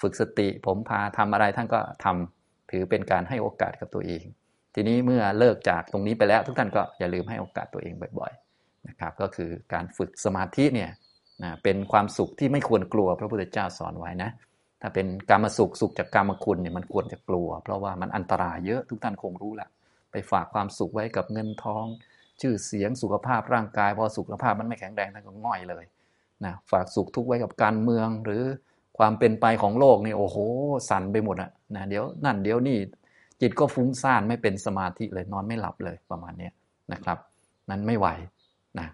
[0.00, 4.24] ฝึกสติ ผมพาทำอะไรท่านก็ทำถือเป็นการให้โอกาสกับตัวเอง
[4.74, 10.90] ทีนี้เมื่อเลิกจากตรงนี้ไปแล้ว ทุกท่านก็อย่าลืมให้โอกาสตัวเองบ่อยๆนะครับก็คือการฝึกสมาธิเนี่ย
[11.62, 14.30] เป็นความสุขที่ไม่ควรกลัวพระพุทธเจ้าสอนไว้นะ
[14.86, 19.68] ถ้าเป็นกรรมสุขสุขจากกรรมคุณเนี่ยมันควรจะกลัว เพราะว่ามันอันตรายเยอะทุกท่านคงรู้แหละ
[20.12, 21.86] ไปฝากความสุขไว้กับเงินทอง
[22.40, 25.84] ชื่อเสียงสุขภาพร่างกาย พอสุขภาพมันไม่แข็งแรงท่านก็ง่อยเลย
[26.44, 28.42] นะฝากสุขทุกไว้กับการเมืองหรือ
[28.98, 30.36] ความเป็นไปของโลกนี่โอ้โห
[30.90, 32.78] สั่นไปหมดอะนะเดี๋ยวนั่นเดี๋ยวนี่
[33.40, 36.50] จิตก็ฟุ้งซ่านไม่เป็นสมาธิเลยนอนไม่หลับเลยประมาณนี้
[36.92, 37.18] นะครับ
[37.70, 38.06] นั้นไม่ไหว
[38.78, 38.88] นะ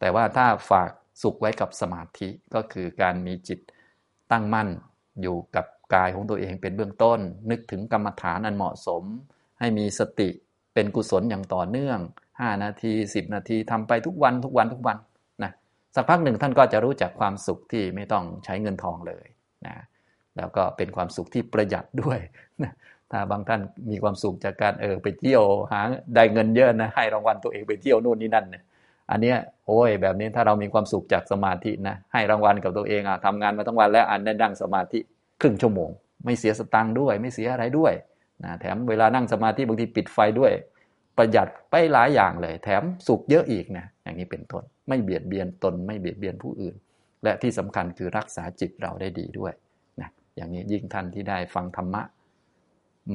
[0.00, 0.90] แต่ว่าถ้าฝาก
[1.22, 3.60] สุขไว้กับสมาธิก็คือการมีจิต
[4.32, 4.68] ตั้งมั่น
[5.22, 7.20] อยู่กับกายของตัวเองเป็นเบื้องต้น
[7.50, 9.02] นึกถึงกรรมฐานอันเหมาะสม
[9.58, 10.28] ให้มีสติ
[10.74, 11.98] เป็นกุศลอย่างต่อเนื่อง
[12.30, 14.96] 5 นาที 10 นาทีทำไปทุกวันทุกวันทุกวัน
[15.42, 15.52] นะ
[15.94, 19.26] สักพักหนึ่งท่านก็จะรู้จักความสุขที่ไม่ต้องใช้เงินทองเลย
[19.66, 19.74] นะ
[20.36, 22.18] แล้วก็เป็นความสุขที่ประหยัดด้วย
[22.62, 22.72] นะ
[23.10, 25.42] ถ้าบางท่านมีความสุขจากการเออไปเที่ยว
[25.72, 25.80] หา
[26.14, 28.62] ได้เงินเยอะนะให้รางวัลตัวเองไปเที่ยวนู่นนี่นั่นเนี่ย
[29.10, 34.98] อันเนี้ยโอ้ยแบบนี้ถ้าเรามีความสุขจากสมาธินะให้รางวัลกับตัวเองอะทำงานมาทั้งวันแล้วอันได้นั่งสมาธิ
[35.40, 35.90] ครึ่งชั่วโมง
[36.24, 37.92] ไม่เสียสตังค์ด้วย ไม่เสียอะไรด้วย
[38.44, 40.52] นะแถมเวลานั่งสมาธิบางทีปิดไฟด้วย
[41.16, 46.74] ประหยัดไปหลายอย่างเลย แถมสุขเยอะอีกนะอย่างนี้เป็นต้นไม่เบียดเบียนตนไม่เบียดเบียนผู้อื่น
[47.24, 49.52] และที่สำคัญคือรักษาจิตเราได้ดีด้วย
[50.00, 52.02] นะอย่างนี้ยิ่งท่านที่ได้ฟังธรรมะ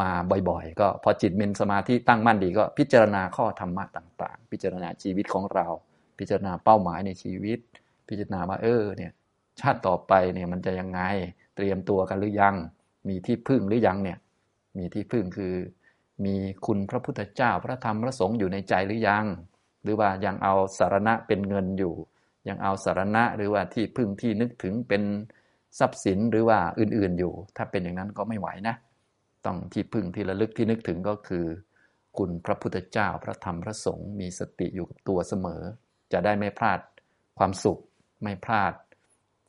[0.02, 0.12] มา
[0.50, 5.68] บ่อยๆ ก็พอจิตมีสมาธิตั้งมั่นดีก็พิจารณาข้อธรรมะต่างๆ พิจารณาชีวิตของเรา
[6.20, 7.60] พิจารณาเป้าหมายในชีวิต
[8.10, 9.12] พิจารณาว่าเออเนี่ย
[9.60, 11.02] ชาติต่อไปเนี่ยมันจะยังไง
[11.56, 12.56] เตรียมตัวกันหรือยัง
[13.10, 14.18] มีที่พึ่งหรือยังเนี่ย
[14.78, 15.54] มีที่พึ่งคือ
[16.26, 19.26] มีคุณพระพุทธเจ้าพระธรรมพระสงฆ์อยู่ในใจหรือยัง
[19.84, 21.94] หรือว่ายังเอาสารณะเป็นเงินอยู่
[22.48, 25.04] ยังเอาสารณะหรือว่าที่พึ่งที่นึกถึงเป็น
[25.80, 28.76] ทรัพย์สินหรือว่าอื่นๆอยู่ ถ้าเป็นอย่างนั้นก็ไม่ไหวนะ
[29.46, 31.46] ต้องที่พึ่งที่ระลึกที่นึกถึงก็คือ
[32.18, 35.62] คุณพระพุทธเจ้าพระธรรมพระสงฆ์มีสติอยู่กับตัวเสมอ
[36.14, 36.80] จะได้ไม่พลาด
[37.38, 37.80] ความสุข
[38.24, 38.74] ไม่พลาด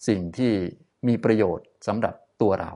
[0.09, 0.53] สิ่งที่
[1.09, 2.73] มีประโยชน์สำหรับตัวเรา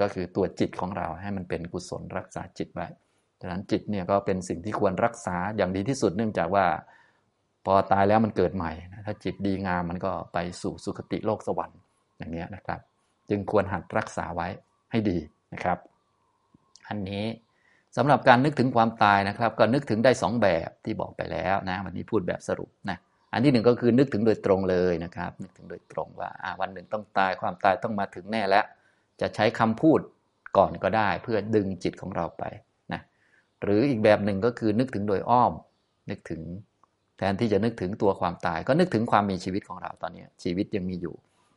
[0.00, 2.88] ก็คือตัวจิตของเราให้มันเป็นกุศลรักษาจิตไว้
[3.40, 6.66] ฉะนั้นจิตเนี่ยก็เป็นสิ่งที่ควรรักษาอย่างดีที่สุดเนื่องจากว่า
[7.64, 8.72] พอตายแล้วมันเกิดใหม่
[9.06, 11.78] ถ้าจิตดีงามมันก็ไปสู่สุคติโลกสวรรค์
[12.18, 12.80] อย่างนี้นะครับ
[13.30, 14.48] จึงควรหัดรักษาไว้
[14.90, 15.18] ให้ดี
[15.52, 15.78] นะครับ
[16.88, 17.24] อันนี้
[17.96, 22.98] สำหรับการนึกถึงความตายนะครับ ก็นึกถึงได้สองแบบที่บอกไปแล้วนะวันนี้พูดแบบสรุปนะ
[23.32, 28.64] อันที่หนึ่งก็คือนึกถึงโดยตรงเลยนะครับ นึกถึงโดยตรงว่าวันหนึ่งต้องตายความตายต้องมาถึงแน่แล้ว
[29.20, 30.00] จะใช้คำพูด
[30.56, 32.44] ก่อนก็ได้ เพื่อดึงจิตของเราไป
[32.92, 33.00] นะ
[33.62, 35.52] หรืออีกแบบหนึ่งก็คือนึกถึงโดยอ้อม
[36.10, 36.42] นึกถึง
[37.18, 41.14] แทนที่จะนึกถึงตัวความตาย ก็นึกถึงความมีชีวิตของเราตอนนี้ชีวิตยังมีอยู่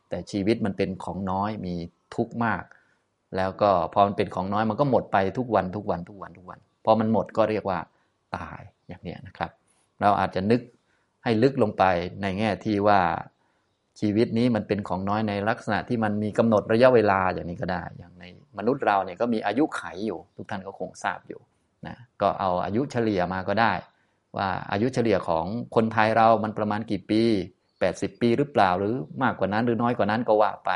[0.08, 1.74] แต่ชีวิตมันเป็นของน้อยมี
[2.14, 2.62] ทุกข์มาก
[3.36, 7.78] แล้วก็พอมันเป็นของน้อยมันก็หมดไปทุกวันทุกวันทุกวันทุกวัน พอมันหมดก็เรียกว่า
[8.36, 9.50] ตายอย่างนี้นะครับ
[10.00, 10.60] เราอาจจะนึก
[11.24, 11.84] ให้ลึกลงไป
[12.22, 13.00] ในแง่ที่ว่า
[14.00, 18.24] ชีวิตนี้มันเป็นของน้อยในลักษณะที่มันมีกำหนดระยะเวลาอย่างนี้ก็ได้ อย่างใน
[18.58, 21.40] มนุษย์เราเนี่ยก็มีอายุไขอยู่ ทุกท่านก็คงทราบอยู่
[21.86, 23.72] นะก็เอาอายุเฉลี่ยมาก็ได้
[24.36, 27.22] ว่าอายุเฉลี่ยของคนไทยเรามันประมาณกี่ปี
[27.70, 30.70] 80 ปีหรือเปล่าหรือมากกว่านั้นหรือน้อยกว่านั้นก็ว่าไป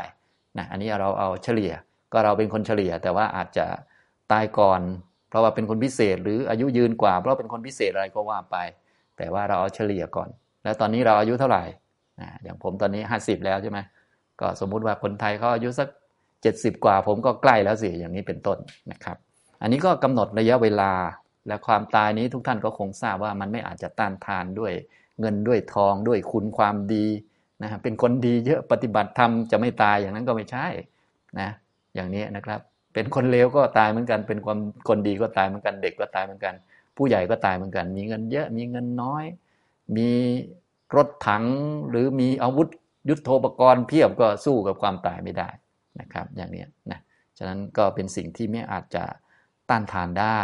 [0.57, 1.73] นะอันนี้เราเอาเฉลี่ย
[2.15, 3.65] ก็เราเป็นคนเฉลี่ย แต่ว่าอาจจะ
[4.31, 4.81] ตายก่อน
[5.29, 8.57] เพราะว่าเป็นคนพิเศษ หรืออายุยืนกว่า เพราะเป็นคนพิเศษอะไรก็ว่าไป
[9.17, 10.29] แต่ว่าเราเอาเฉลี่ยก่อน
[10.63, 11.63] แล้วตอนนี้เราอายุเท่าไหร่
[12.43, 13.79] อย่างผมตอนนี้ห้าสิบแล้วใช่ไหม
[14.41, 15.87] ก็สมมุติว่าคนไทยเขาอายุสัก
[16.41, 18.57] เจ็ดสิบกว่า ผมก็ใกล้แล้วสิอย่างนี้เป็นต้น
[18.91, 19.17] นะครับ
[19.61, 20.91] อันนี้ก็กำหนดระยะเวลา
[21.47, 24.73] และความตายนี้ทุกท่านก็คงทราบว่ามันไม่อาจจะต้านทานด้วย
[25.19, 27.05] เงินด้วยทองด้วยคุณความดี
[27.61, 30.67] นะเป็นคนดีเยอะปฏิบัติธรรมจะไม่ตายอย่างนั้นก็ไม่ใช่
[31.39, 31.49] นะ
[31.95, 32.59] อย่างนี้นะครับ
[32.93, 36.53] เป็นคนเลวก็ตายเหมือนกัน เป็นความคนดีก็ตายเหมือนกัน เด็กก็ตายเหมือนกัน
[36.97, 39.25] ผู้ใหญ่ก็ตายเหมือนกัน มีเงินเยอะมีเงินน้อย
[39.97, 40.09] มี
[40.95, 41.45] รถถัง
[41.89, 42.67] หรือมีอาวุธ
[43.09, 45.49] ยุทโธปกรณ์เพียบก็สู้กับความตายไม่ได้
[45.99, 46.99] นะครับ อย่างนี้นะ
[47.37, 49.03] ฉะนั้นก็เป็นสิ่งที่ไม่อาจจะ
[49.69, 50.41] ต้านทานได้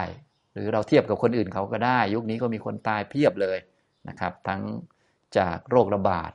[0.54, 3.58] หรือเราเทียบกับคนอื่นเขาก็ได้ ยุคนี้ก็มีคนตายเพียบเลย
[4.10, 4.62] นะครับ ทั้ง
[5.38, 6.32] จากโรคระบาด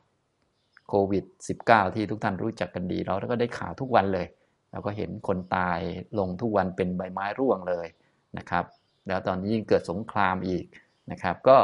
[0.89, 1.25] โควิด
[1.61, 4.27] -19 ที่ทุกท่านรู้จักกันดี เราก็ได้ข่าวทุกวันเลย
[4.71, 5.81] เราก็เห็นคนตาย
[6.19, 7.87] ลงทุกวันเป็นใบไม้ร่วงเลย
[8.39, 8.65] นะครับ
[9.09, 10.65] แล้วตอนนี้ยิ่งเกิดสงครามอีก
[11.11, 11.57] นะครับ ก็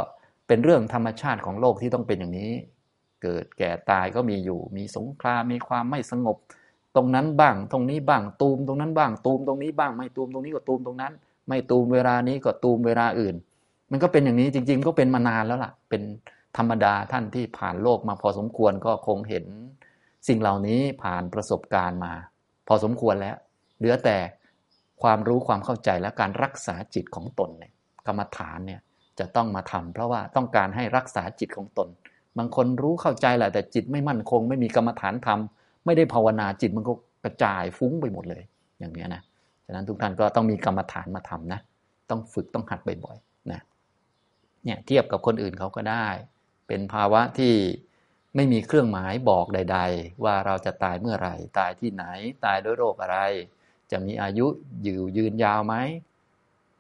[0.47, 2.53] เป็นเรื่องธรรมชาติของโลกที่ต้องเป็นอย่างนี้
[3.23, 6.37] เกิดแก่ตายก็มีอยู่ มีสงครามมีความไม่สงบ
[6.97, 11.13] ตรงนั้นบ้าง ตรงนี้บ้างตูมตรงนั้นบ้างตูมตรงนี้บ้าง ไม่ตูมตรงนี้ก็ตูมตรงนั้น
[11.49, 13.35] ไม่ตูมเวลานี้ก็ตูมเวลาอื่น
[13.91, 16.03] มันก็เป็นอย่างนี้จริง ๆ ก็เป็นมานานแล้วล่ะ เป็น
[16.57, 19.45] ธรรมดาท่านที่ผ่านโลกมาพอสมควรก็คงเห็น
[20.29, 22.13] สิ่งเหล่านี้ผ่านประสบการณ์มา
[22.73, 23.37] อสมควรแล้ว
[23.79, 24.17] เหลือแต่
[25.03, 27.73] ความรู้ความเข้าใจและการรักษาจิตของตนเนี่ย
[28.07, 28.81] กรรมฐานเนี่ย
[29.19, 31.89] จะต้องมาทำเพราะว่าต้องการให้รักษาจิตของตน
[32.39, 36.93] บางคนรู้เข้าใจแหละแต่จิตไม่มั่นคง ไม่มีกรรมฐานทำไม่ได้ภาวนาจิตมันก็
[37.25, 38.43] กระจายฟุ้งไปหมดเลย
[38.79, 39.23] อย่างนี้นะ
[39.67, 41.61] ฉะนั้นทุกท่านก็ต้องมีกรรมฐานมาทำนะ
[42.11, 43.61] ต้องฝึกต้องหัดบ่อยๆนะ
[44.65, 46.07] เนี่ยเทียบกับคนอื่นเขาก็ได้
[46.67, 47.55] เป็นภาวะที่
[48.37, 52.05] ไม่มีเครื่องหมายบอกใด ๆ ว่าเราจะตายเมื่อไหร่ ตายที่ไหน
[52.45, 53.19] ตายด้วยโรคอะไร
[53.91, 54.47] จะมีอายุ
[54.83, 55.75] อยู่ยืนยาวไหม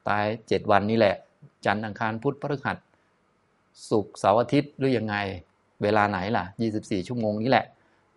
[0.08, 1.16] ตายเจ็ดวันนี้แหละ
[1.64, 2.78] จันทร์อังคารพุธพฤหัส
[3.90, 5.16] ศุกร์เสาร์อาทิตย์หรือยังไง
[5.82, 6.44] เวลาไหนล่ะ
[6.76, 7.66] 24 ชั่วโมงนี้แหละ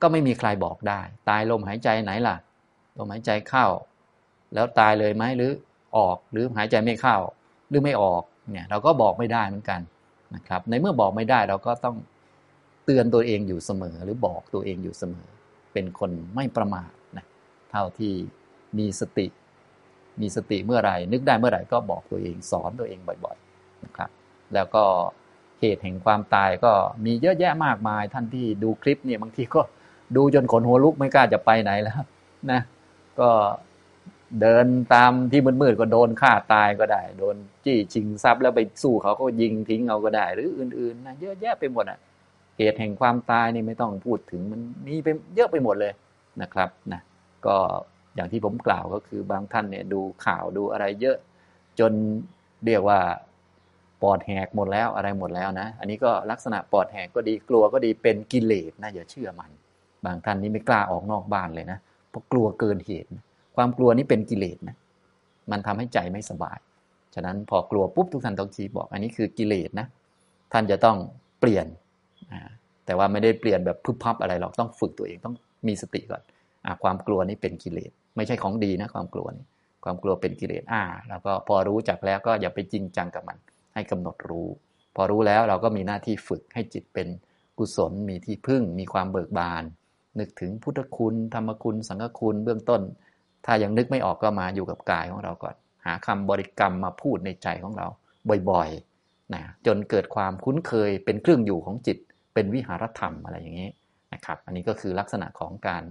[0.02, 2.36] ก็ไม่มีใครบอกได้ ตายลมหายใจไหนล่ะ
[2.98, 3.66] ลมหายใจเข้า
[4.54, 5.52] แล้วตายเลยไหมหรือ
[5.98, 7.18] ออกหรือหายใจไม่เข้า
[7.70, 9.82] หรือไม่ออกเนี่ยเราก็บอกไม่ได้เหมือนกัน
[10.36, 11.96] นะครับ ในเมื่อบอกไม่ได้เราก็ต้อง
[12.86, 15.28] เตือนตัวเองอยู่เสมอ หรือบอกตัวเองอยู่เสมอ
[15.74, 17.26] เป็นคนไม่ประมาทนะ
[17.72, 18.14] เท่าที่
[18.78, 19.28] มีสติ
[20.22, 24.10] มีสติเมื่อไหร่นึกได้เมื่อไหร่ก็บอกตัวเองสอนตัวเองบ่อยๆนะครับ
[24.54, 24.84] แล้วก็
[25.60, 26.72] เหตุแห่งความตายก็
[27.06, 29.62] มีเยอะแยะมากมายท่านที่ดูคลิปเนี่ยบางทีก็
[30.16, 32.02] ดูจนขนหัวลุกไม่กล้าจะไปไหนแล้ว
[32.52, 32.62] นะ
[33.20, 33.30] ก็
[34.42, 42.00] เดินตามที่มืดๆก็โดนฆ่าตายก็ได้ โดนจี้ชิงทรัพย์แล้วไปสู้เขาก็ยิงทิ้งเอาก็ได้ หรืออื่นๆนะเยอะแยะไปหมดอะ
[42.58, 45.94] เหตุแห่งความตายนี่ไม่ต้องพูดถึงมันมีไปเยอะไปหมดเลย
[46.42, 47.02] นะครับนะ
[47.46, 47.58] ก็
[48.16, 51.18] อย่างที่ผมกล่าวก็คือบางท่านเนี่ยดูข่าวดูอะไรเยอะ
[51.80, 51.92] จน
[52.66, 53.00] เรียกว่า
[54.02, 59.52] ปอดแหกหมดแล้วอะไรหมดแล้วนะ อันนี้ก็ลักษณะปอดแหกก็ดีกลัวก็ดีเป็นกิเลสนะอย่าเชื่อมัน
[60.06, 63.10] บางท่านนี่ไม่กล้าออกนอกบ้านเลยนะเพราะกลัวเกินเหตุ
[63.56, 64.76] ความกลัวนี้เป็นกิเลสนะ
[65.52, 66.60] มันทำให้ใจไม่สบาย
[67.16, 69.88] ฉะนั้นพอกลัวปุ๊บทุกท่านต้องชี้บอก อันนี้คือกิเลสนะ
[70.54, 70.98] ท่านจะต้อง
[71.40, 71.68] เปลี่ยน
[72.86, 75.36] แต่ว่าไม่ได้เปลี่ยนแบบพึบพับอะไรหรอกต้องฝึกตัวเองต้อง
[75.68, 76.22] มีสติก่อน
[76.66, 79.46] อความกลัวนี้เป็นกิเลส ไม่ใช่ของดีนะความกลัวนี่
[79.84, 83.38] ความกลัวเป็นกิเลสอ่าแล้วก็พอรู้จักแล้วก็อย่าไปจริงจังกับมัน
[83.74, 84.48] ให้กำหนดรู้
[84.96, 87.08] พอรู้แล้วเราก็มีหน้าที่ฝึกให้จิตเป็น
[87.58, 89.64] กุศลมีที่พึ่งมีความเบิกบาน
[90.20, 92.82] นึกถึงพุทธคุณ ธรรมคุณ สังฆคุณเบื้องต้น
[93.46, 97.88] ถ้ายังนึกไม่ออกก็มาอยู่กับกายของเราก่อน หาคำบริกรรมมาพูดในใจของเรา
[98.50, 101.98] บ่อยๆนะจนเกิดความคุ้นเคยเป็นเครื่องอยู่ของจิต
[102.36, 103.70] เป็นวิหารธรรมอะไรอย่างนี้
[104.14, 105.84] นะครับ อันนี้ก็คือลักษณะของการ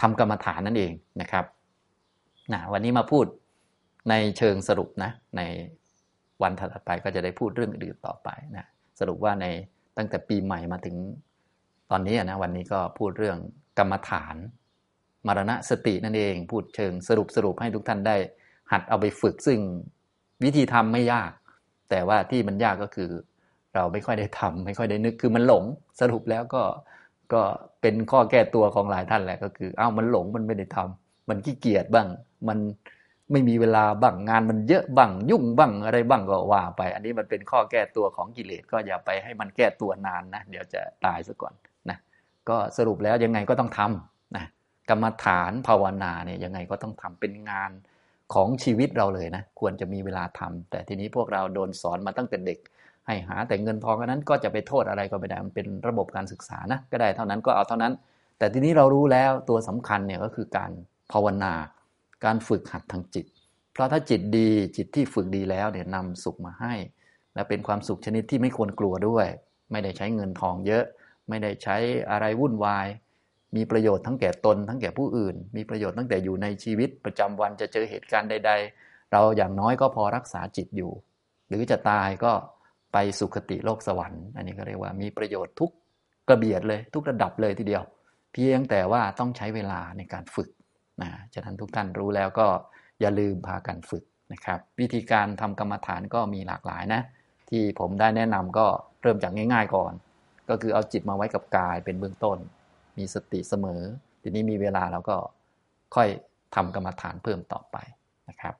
[0.00, 1.44] ทำกรรมฐานนั่นเองนะครับ
[2.52, 3.26] นะวันนี้มาพูด
[4.10, 5.42] ในเชิงสรุปนะใน
[6.42, 8.66] วันถัดไปก็จะได้พูดเรื่องอื่นต่อไปนะ
[9.00, 9.46] สรุปว่าใน
[9.96, 10.96] ตั้งแต่ปีใหม่มาถึง
[11.90, 13.38] ตอนนี้นะวันนี้ก็พูดเรื่อง
[13.78, 14.36] กรรมฐาน
[15.26, 18.16] มรณะสตินั่นเองพูดเชิงสรุปสรุปให้ทุกท่านได้
[18.72, 19.60] หัดเอาไปฝึกซึ่ง
[20.44, 21.30] วิธีทำไม่ยาก
[21.90, 23.10] แต่ว่าที่มันยากก็คือ
[23.74, 25.64] เราไม่ค่อยได้ทำไม่ค่อยได้นึกคือมันหลง
[26.00, 26.62] สรุปแล้วก็
[27.32, 27.42] ก็
[27.80, 32.08] เป็นข้อแก้ตัวของหลายท่านแหละก็คืออ้าวมันหลงมันไม่ได้ทำมันขี้เกียจบ้าง
[32.48, 32.58] มัน
[33.32, 41.54] ไม่มีเวลาบ้างงานมันเยอะบ้างยุ่งบ้างอะไรบ้างก็ว่าไป อันนี้มันเป็นข้อแก้ตัวของกิเลสก็อย่าไปให้มันแก้ตัวนานนะเดี๋ยวจะตายซะก่อน
[41.90, 41.98] นะ
[42.48, 44.44] ก็สรุปแล้วยังไงก็ต้องทำนะ
[44.90, 47.70] กรรมฐานภาวนาเนี่ยยังไงก็ต้องทำเป็นงาน
[48.34, 52.58] ของชีวิตเราเลยนะควรจะมีเวลาทำแต่ทีนี้พวกเราโดนสอนมาตั้งแต่เด็ก
[53.06, 57.92] ให้หาแต่เงินทองนั้นก็จะไปโทษอะไรก็ไม่ได้มันเป็นระบบการศึกษานะก็ได้เท่านั้นก็เอาเท่านั้น
[58.38, 60.70] แต่ทีนี้เรารู้แล้วตัวสำคัญเนี่ยก็คือการ
[61.12, 61.52] ภาวนา
[62.24, 63.26] การฝึกหัดทางจิต
[63.72, 66.74] เพราะถ้าจิตดีจิตที่ฝึกดีแล้วเนี่ยนำสุขมาให้
[67.34, 69.26] และเป็นความสุขชนิดที่ไม่ควรกลัวด้วย
[69.72, 70.84] ไม่ได้ใช้เงินทองเยอะ
[71.28, 71.76] ไม่ได้ใช้
[72.10, 72.86] อะไรวุ่นวาย
[73.56, 80.92] มีประโยชน์ทั้งแก่ตน ทั้งแก่ผู้อื่น มีประโยชน์ตั้งแต่อยู่ในชีวิตประจำวันจะเจอเหตุการณ์ใด ๆ เราอย่างน้อยก็พอรักษาจิตอยู่
[81.48, 82.32] หรือจะตายก็
[82.94, 85.70] ไปสุคติโลกสวรรค์ อันนี้ก็เรียกว่ามีประโยชน์ทุก
[86.28, 87.82] กระเบียดเลย ทุกระดับเลยทีเดียว
[88.32, 90.48] เพียงแต่ว่าต้องใช้เวลาในการฝึก
[91.02, 92.46] นะฉะนั้นทุกท่านรู้แล้วก็
[93.00, 97.02] อย่าลืมพากันฝึกนะครับ วิธีการทำกรรมฐานก็มีหลากหลายนะ
[97.50, 98.66] ที่ผมได้แนะนำก็
[99.02, 99.92] เริ่มจากง่าย ๆก่อน
[100.48, 102.38] ก็คือเอาจิตมาไว้กับกายเป็นเบื้องต้น
[102.98, 103.82] มีสติเสมอ
[104.22, 105.16] ทีนี้มีเวลาเราก็
[105.94, 106.08] ค่อย
[106.54, 107.76] ทำกรรมฐานเพิ่มต่อไป
[108.28, 108.54] นะครับ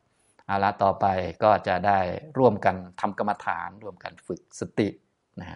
[0.46, 1.07] เอาละต่อไป
[1.42, 1.98] ก็จะได้
[2.38, 4.88] ร่วมกันทำกรรมฐาน ร่วมกันฝึกสติ
[5.40, 5.48] นะ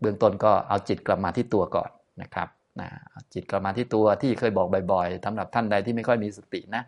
[0.00, 1.90] เบื้องต้นก็เอาจิตกลับมาที่ตัวก่อน
[2.22, 2.48] นะครับ
[2.80, 2.88] นะ
[3.34, 6.82] จิตกลับมาที่ตัวที่เคยบอกบ่อยๆสำหรับท่านใดที่ไม่ค่อยมีสตินะ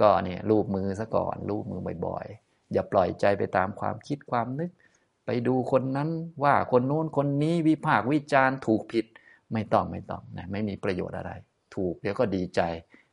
[0.00, 4.70] ก็เนี่ยรูปมือซะก่อนรูปมือบ่อยๆ อย่าปล่อยใจไปตามความคิดความนึก
[5.26, 6.10] ไปดูคนนั้น
[6.44, 9.06] ว่าคนโน้นคนนี้วิพากวิจารณ์ถูกผิด
[9.52, 11.32] ไม่ต้องไม่ต้องนะไม่มีประโยชน์อะไร
[11.74, 12.60] ถูกเดี๋ยวก็ดีใจ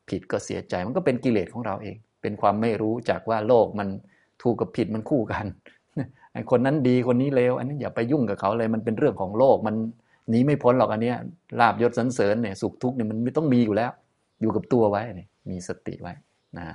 [0.09, 3.87] ผิดก็เสียใจมันก็เป็นกิเลสของเราเอง เป็นความไม่รู้จากว่าโลกมัน
[4.41, 5.45] ถูกกับผิดมันคู่กัน
[6.33, 9.75] ไอ้คนนั้นดีคนนี้เลวอันนี้อย่าไปยุ่งกับเขาเลยมันเป็นเรื่องของโลกมัน
[10.29, 11.13] หนีไม่พ้นหรอกอันนี้
[11.59, 13.91] ลาบยศสันเสริญเนี่ยสุขทุกข์เนี่ยมันไม่ต้องมีอยู่แล้ว
[14.41, 16.13] อยู่กับตัวไว้เนี่ยมีสติไว้
[16.57, 16.67] นะ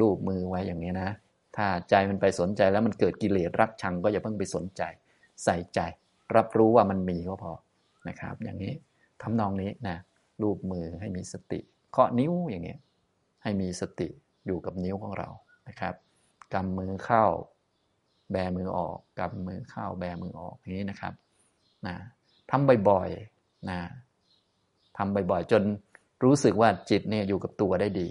[0.00, 1.08] รูปมือไว้อย่างนี้นะ
[1.56, 4.82] ถ้าใจมันไปสนใจแล้วมันเกิดกิเลสรักชังก็อย่าเพิ่งไปสนใจ
[5.44, 5.80] ใส่ใจ
[6.36, 7.52] รับรู้ว่ามันมีก็พอ
[8.08, 8.72] นะครับ อย่างนี้
[9.22, 9.96] ทำนองนี้นะ
[10.42, 12.78] รูปมือให้มีสติเคาะนิ้วอย่างเงี้ย
[13.42, 14.08] ให้มีสติ
[14.46, 15.28] อยู่กับนิ้วของเรา
[15.68, 15.94] นะครับ
[16.54, 17.24] กำมือเข้า
[18.32, 21.14] แบมือออกกำมือเข้า แบมือออกอย่างนี้นะครับ
[21.86, 21.96] นะ
[22.50, 23.78] ทำบ่อยๆนะ
[24.96, 25.62] ทำบ่อยๆ จน
[26.24, 28.08] รู้สึกว่าจิตเนี่ยอยู่กับตัวได้ดี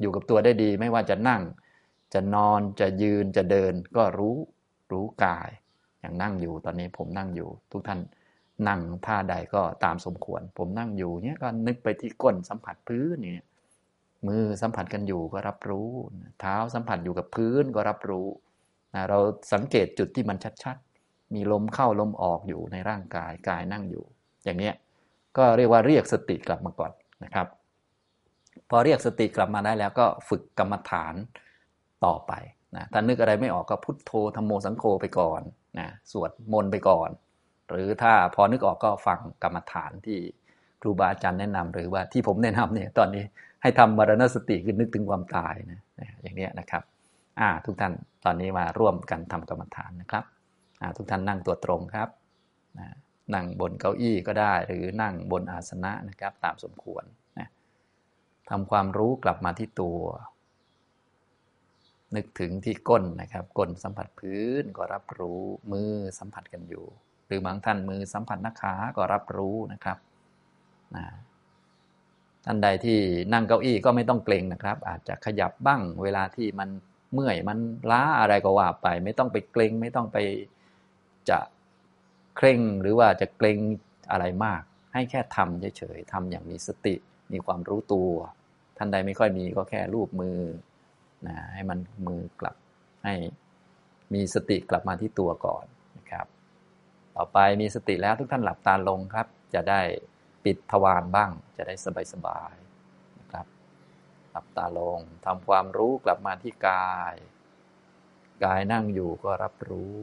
[0.00, 1.42] อยู่กับตัวได้ดี ไม่ว่าจะนั่ง
[2.14, 4.36] จะนอนจะยืนจะเดิน ก็รู้
[4.92, 5.50] รู้กาย
[6.00, 8.00] อย่างนั่งอยู่ตอนนี้ผมนั่งอยู่ ทุกท่าน
[8.68, 13.44] นั่งท่าใดก็ตามสมควร ผมนั่งอยู่เนี่ยก็นึกไปที่ก้นสัมผัสพื้นเนี่
[14.26, 15.88] มือสัมผัสกันอยู่ก็รับรู้
[16.40, 18.26] เท้าสัมผัสอยู่กับพื้นก็รับรู้
[18.94, 19.18] นะเรา
[19.52, 24.04] สังเกตจุดที่มันชัดๆ มีลมเข้าลมออกอยู่ในร่างกายกายนั่งอยู่
[24.44, 24.70] อย่างนี้
[25.36, 26.92] ก็เรียกว่าเรียกสติกลับมาก่อน
[27.24, 27.46] นะครับ
[28.70, 31.14] พอเรียกสติกลับมาได้แล้วก็ฝึกกรรมฐาน
[32.04, 32.32] ต่อไป
[32.76, 35.42] นะถ้านึกอะไรไม่ออกก็พุทโธธรรมโมสังโฆไปก่อน
[35.78, 37.10] นะสวดมนต์ไปก่อน
[37.70, 40.18] หรือถ้าพอนึกออกก็ฟังกรรมฐานที่
[40.80, 43.24] ครูบาอาจารย์แนะนำหรือว่าที่ผมแนะนำเนี่ยตอนนี้
[43.62, 45.80] ให้ทำมรณสติคือนึกถึงความตายนะ
[46.22, 46.82] อย่างนี้นะครับ
[47.64, 47.92] ทุกท่าน
[48.24, 50.24] ตอนนี้มาร่วมกันทำกรรมฐานนะครับ
[50.96, 52.08] ทุกท่านนั่งตัวตรงครับ
[53.34, 57.04] นั่งบนเก้าอี้ก็ได้ หรือนั่งบนอาสนะนะครับตามสมควร
[57.38, 57.48] นะ
[58.50, 59.98] ทำความรู้กลับมาที่ตัว
[62.16, 65.40] นึกถึงที่ก้นนะครับก้นสัมผัสพื้นก็รับรู้
[65.72, 66.84] มือสัมผัสกันอยู่
[67.26, 69.98] หรือบางท่านมือสัมผัสนักขาก็รับรู้นะครับ
[70.96, 71.04] นะ
[72.44, 72.98] ท่านใดที่
[73.32, 76.68] นั่งเก้าอี้ก็ไม่ต้องเกรงนะครับ อาจจะขยับบ้างเวลาที่มัน
[77.12, 77.58] เมื่อยมัน
[77.90, 80.18] ล้าอะไรก็ว่าไป ไม่ต้องไปเกรงไม่ต้องไป
[81.30, 81.38] จะ
[82.36, 83.58] เคร่งหรือว่าจะเกรง
[84.10, 84.62] อะไรมาก
[84.94, 86.94] ให้แค่ทำเฉยๆทำอย่างมีสติ
[87.32, 88.10] มีความรู้ตัว
[88.76, 90.38] ท่านใดไม่ค่อยมีก็แค่รูปมือ
[91.26, 92.56] นะให้มันมือกลับ
[93.04, 93.14] ให้
[94.14, 95.64] มีสติกลับมาที่ตัวก่อน
[95.98, 96.26] นะครับ
[97.16, 99.80] ต่อไปมีสติแล้วทุกท่านหลับตาลงครับ จะได้
[100.44, 101.74] ปิดทวารบ้างจะได้
[102.12, 103.46] สบายๆนะครับ
[104.30, 107.14] หลับตาลงทำความรู้กลับมาที่กาย
[108.44, 109.98] กายนั่งอยู่ก็รับรู้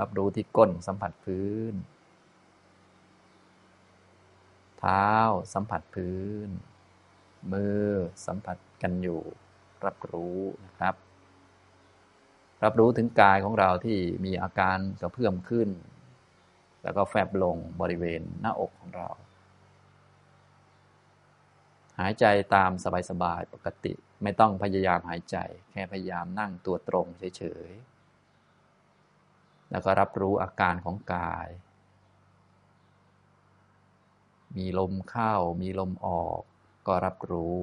[0.00, 1.74] รับรู้ที่ก้นสัมผัสพื้น
[4.78, 5.08] เท้า
[5.54, 6.48] สัมผัสพื้น
[7.52, 7.86] มือ
[8.26, 9.20] สัมผัสกันอยู่
[9.84, 10.94] รับรู้นะครับ
[12.64, 15.68] รับรู้ถึงกายของเราที่มีอาการกระเพื่อมขึ้น
[16.82, 19.08] แล้วก็แฟบลงบริเวณหน้าอกของเรา
[22.00, 22.70] หายใจตาม
[23.10, 25.36] สบายๆปกติ ไม่ต้องพยายามหายใจ
[25.70, 27.06] แค่พยายามนั่งตัวตรง
[27.38, 31.48] เฉยๆ แล้วก็รับรู้อาการของกาย
[34.56, 36.40] มีลมเข้า มีลมออก
[36.86, 37.58] ก็รับรู้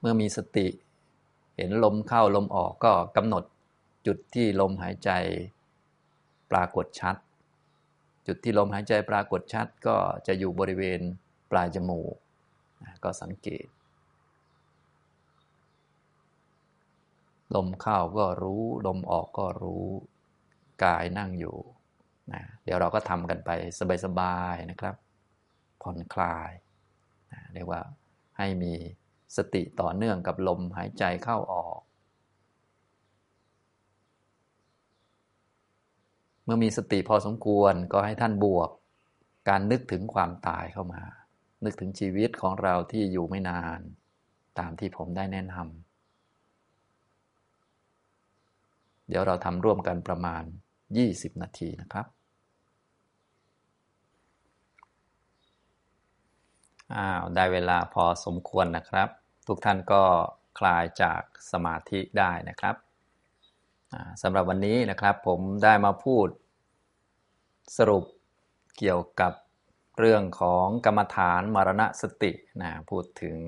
[0.00, 0.68] เมื่อมีสติ
[1.56, 3.44] เห็นลมเข้าลมออกก็กำหนด
[4.06, 5.10] จุดที่ลมหายใจ
[6.50, 7.16] ปรากฏชัด
[8.26, 11.00] จุดที่ลมหายใจปรากฏชัดก็จะอยู่บริเวณ
[11.50, 12.14] ปลายจมูก
[13.04, 13.66] ก็สังเกต
[17.54, 19.86] ลมเข้าก็รู้ ลมออกก็รู้
[20.84, 21.56] กายนั่งอยู่
[22.32, 23.50] นะเดี๋ยวเราก็ทำกันไป
[24.04, 24.94] สบายๆนะครับ
[25.82, 26.50] ผ่อนคลาย
[27.32, 27.80] นะเรียกว่า
[28.38, 28.74] ให้มี
[29.36, 31.78] สติต่อเนื่องกับลมหายใจเข้าออก
[36.44, 38.70] เมื่อมีสติพอสมควรก็ให้ท่านบวก
[39.48, 41.02] การนึกถึงความตายเข้ามา
[41.64, 43.80] นึกถึงชีวิตของเราที่อยู่ไม่นาน
[44.58, 45.64] ตามที่ผมได้แนะนำ
[49.08, 50.42] เดี๋ยวเราทำร่วมกันประมาณ
[50.92, 52.06] 20 นาทีนะครับ
[56.94, 59.08] อ้าวได้เวลาพอสมควรนะครับ
[59.46, 60.02] ทุกท่านก็
[60.58, 62.74] คลายจากสมาธิได้นะครับ
[64.22, 66.28] สำหรับวันนี้นะครับผมได้มาพูด
[67.76, 68.04] สรุป
[68.78, 69.32] เกี่ยวกับ
[69.98, 73.38] เรื่องของกรรมฐานมรณสตินะพูดถึง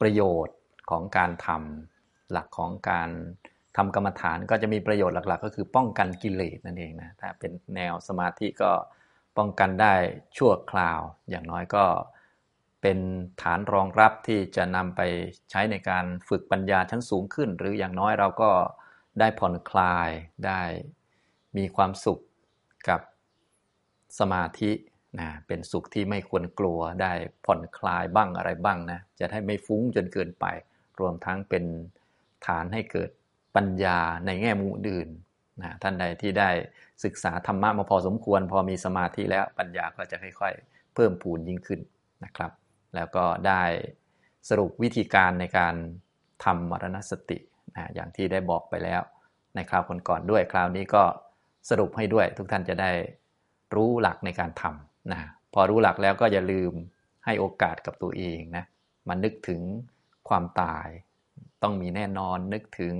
[0.00, 0.58] ประโยชน์
[0.90, 3.10] ของการทำหลักของการ
[3.76, 8.72] ทำกรรมฐานก็จะมีประโยชน์หลัก ๆ ก็คือป้องกันกิเลสนั่นเองนะถ้าเป็นแนวสมาธิก็
[9.36, 9.94] ป้องกันได้
[10.36, 11.00] ชั่วคราว
[11.30, 11.84] อย่างน้อยก็
[12.82, 12.98] เป็น
[13.42, 15.00] ฐานรองรับที่จะนำไป
[15.50, 18.50] ใช้ในการฝึกปัญญาชั้นสูงขึ้น หรืออย่างน้อยเราก็
[19.20, 20.10] ได้ผ่อนคลาย
[20.46, 20.62] ได้
[21.56, 22.20] มีความสุข
[22.88, 23.00] กับ
[24.18, 24.72] สมาธิ
[25.20, 27.12] นะเป็นสุขที่ไม่ควรกลัวได้
[27.44, 30.46] ผ่อนคลายบ้างอะไรบ้างนะจะได้ไม่ฟุ้งจนเกินไป
[31.00, 31.64] รวมทั้งเป็น
[32.46, 33.10] ฐานให้เกิด
[33.56, 35.08] ปัญญาในแง่มุมอื่น
[35.62, 36.50] นะท่านใดที่ได้
[37.04, 41.80] ศึกษาธรรมะมาพอสมควร พอมีสมาธิแล้วปัญญาก็จะค่อยๆ เพิ่มพูนยิ่งขึ้น
[42.24, 42.52] นะครับ
[42.94, 43.62] แล้วก็ได้
[44.48, 45.74] สรุปวิธีการในการ
[46.44, 47.38] ทำมรณสติ
[47.76, 49.02] นะอย่างที่ได้บอกไปแล้ว
[49.54, 51.02] ในคราวก่อนๆด้วย คราวนี้ก็
[51.68, 52.90] สรุปให้ด้วย ทุกท่านจะได้
[53.74, 55.20] รู้หลักในการทำนะ
[55.54, 56.72] พอรู้หลักแล้วก็อย่าลืม
[57.24, 58.64] ให้โอกาสกับตัวเองนะ
[59.08, 59.60] มานึกถึง
[60.28, 60.88] ความตาย
[61.62, 62.94] ต้องมีแน่นอนนึกถึง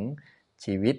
[0.64, 0.96] ชีวิต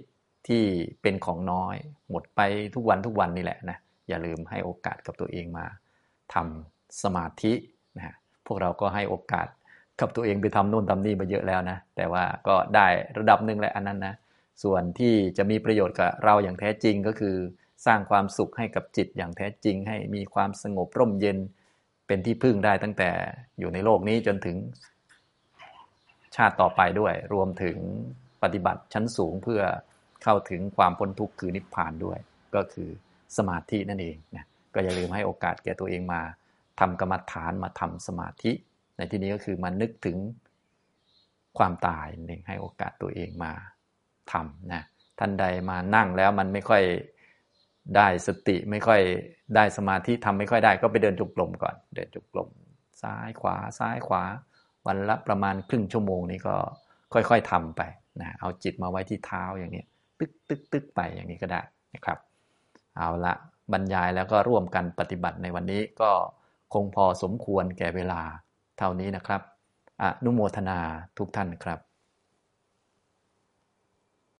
[0.48, 0.64] ที่
[1.02, 1.76] เป็นของน้อย
[2.10, 2.42] หมดไป
[2.76, 3.78] ทุกวันทุกวันนี่แหละนะ
[4.10, 5.66] อย่าลืมให้โอกาสกับตัวเองมา
[6.34, 7.54] ทำสมาธิ
[7.98, 9.48] นะพวกเราก็ให้โอกาส
[10.02, 14.16] กับตัวเองไปทำนู่นทำนี่มาเยอะแล้วนะ แต่ว่าก็ได้ระดับหนึ่งแหละอันนั้นนะ
[14.64, 17.36] ส่วนที่จะมีประโยชน์กับเราอย่างแท้จริงก็คือ
[17.86, 21.38] สร้างความสุขให้กับจิตอย่างแท้จริง ให้มีความสงบร่มเย็น
[22.08, 23.10] เป็นที่พึ่งได้ตั้งแต่
[23.60, 24.58] อยู่ในโลกนี้จนถึง
[26.36, 27.78] ชาติต่อไปด้วย รวมถึง
[28.44, 29.62] ปฏิบัติชั้นสูงเพื่อ
[30.24, 32.20] เข้าถึงความพ้นทุกข์คือนิพพานด้วย
[32.56, 32.90] ก็คือ
[33.38, 36.22] สมาธินั่นเองนะก็อย่าลืมให้โอกาสแก่ตัวเองมา
[36.80, 38.52] ทำกรรมฐานมาทำสมาธิ
[39.00, 40.18] ในที่นี้ก็คือมานึกถึง
[41.58, 43.52] ความตายเองให้โอกาสตัวเองมา
[44.32, 44.82] ทำนะ
[45.20, 46.84] ท่านใดมานั่งแล้วมันไม่ค่อย
[47.96, 49.02] ได้สติไม่ค่อย
[49.56, 52.50] ได้สมาธิทำไม่ค่อยได้ก็ไปเดินจุกลมก่อน เดินจุกลม
[53.02, 54.24] ซ้ายขวาซ้ายขวา
[54.88, 56.56] วันละประมาณครึ่งชั่วโมงนี้ก็
[57.14, 57.82] ค่อยๆทำไป
[58.22, 59.84] นะเอาจิตมาไว้ที่เท้าอย่างนี้
[60.20, 61.62] ตึกตึกตึกไปอย่างนี้ก็ได้
[61.94, 62.18] นะครับ
[62.98, 63.34] เอาละ
[63.72, 66.12] บรรยายแล้วก็ร่วมกันปฏิบัติในวันนี้ก็
[66.74, 68.22] คงพอสมควรแก่เวลา
[68.80, 69.42] เท่านี้นะครับ
[70.04, 70.80] อนุโมทนา
[71.18, 71.89] ทุกท่านครับ